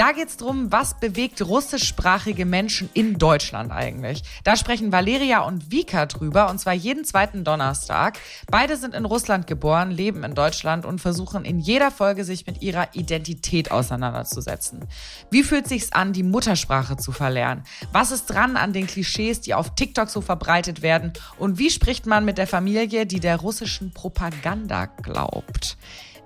da 0.00 0.12
geht's 0.12 0.38
drum, 0.38 0.72
was 0.72 0.98
bewegt 0.98 1.42
russischsprachige 1.42 2.46
Menschen 2.46 2.88
in 2.94 3.18
Deutschland 3.18 3.70
eigentlich. 3.70 4.22
Da 4.44 4.56
sprechen 4.56 4.92
Valeria 4.92 5.40
und 5.40 5.70
Vika 5.70 6.06
drüber, 6.06 6.48
und 6.48 6.58
zwar 6.58 6.72
jeden 6.72 7.04
zweiten 7.04 7.44
Donnerstag. 7.44 8.18
Beide 8.50 8.78
sind 8.78 8.94
in 8.94 9.04
Russland 9.04 9.46
geboren, 9.46 9.90
leben 9.90 10.24
in 10.24 10.34
Deutschland 10.34 10.86
und 10.86 11.00
versuchen 11.00 11.44
in 11.44 11.58
jeder 11.58 11.90
Folge 11.90 12.24
sich 12.24 12.46
mit 12.46 12.62
ihrer 12.62 12.94
Identität 12.94 13.70
auseinanderzusetzen. 13.70 14.86
Wie 15.30 15.42
fühlt 15.42 15.68
sich's 15.68 15.92
an, 15.92 16.14
die 16.14 16.22
Muttersprache 16.22 16.96
zu 16.96 17.12
verlernen? 17.12 17.64
Was 17.92 18.10
ist 18.10 18.24
dran 18.26 18.56
an 18.56 18.72
den 18.72 18.86
Klischees, 18.86 19.42
die 19.42 19.52
auf 19.52 19.74
TikTok 19.74 20.08
so 20.08 20.22
verbreitet 20.22 20.80
werden? 20.80 21.12
Und 21.36 21.58
wie 21.58 21.68
spricht 21.68 22.06
man 22.06 22.24
mit 22.24 22.38
der 22.38 22.46
Familie, 22.46 23.04
die 23.04 23.20
der 23.20 23.36
russischen 23.36 23.92
Propaganda 23.92 24.86
glaubt? 24.86 25.76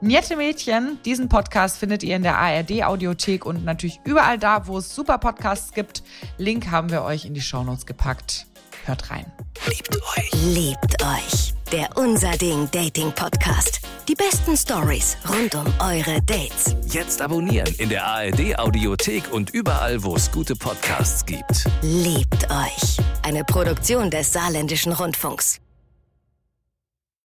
Niette 0.05 0.37
Mädchen, 0.37 0.99
diesen 1.07 1.31
Podcast 1.31 1.79
findet 1.79 2.03
ihr 2.03 2.14
in 2.14 2.23
der 2.23 2.37
ARD 2.37 2.83
Audiothek 2.85 3.47
und 3.47 3.64
natürlich 3.64 4.01
überall 4.05 4.38
da, 4.38 4.67
wo 4.67 4.77
es 4.77 4.95
super 4.95 5.17
Podcasts 5.17 5.73
gibt. 5.73 6.03
Link 6.37 6.71
haben 6.71 6.90
wir 6.90 7.05
euch 7.05 7.25
in 7.25 7.33
die 7.33 7.40
Shownotes 7.40 7.87
gepackt. 7.87 8.47
Hört 8.85 9.11
rein. 9.11 9.25
Liebt 9.67 9.97
euch. 9.97 10.31
Liebt 10.55 11.03
euch. 11.03 11.55
Der 11.73 11.88
Unser 11.97 12.33
Ding 12.33 12.69
Dating 12.71 13.12
Podcast. 13.12 13.81
Die 14.07 14.14
besten 14.14 14.59
Stories 14.59 15.17
rund 15.27 15.55
um 15.55 15.73
eure 15.81 16.21
Dates. 16.21 16.77
Jetzt 16.85 17.23
abonnieren 17.23 17.75
in 17.79 17.88
der 17.88 18.07
ARD 18.07 18.59
Audiothek 18.59 19.33
und 19.33 19.55
überall, 19.55 20.05
wo 20.05 20.17
es 20.17 20.31
gute 20.31 20.55
Podcasts 20.55 21.25
gibt. 21.25 21.64
Liebt 21.81 22.45
euch. 22.51 22.99
Eine 23.23 23.43
Produktion 23.43 24.11
des 24.11 24.35
Saarländischen 24.35 24.93
Rundfunks. 24.93 25.62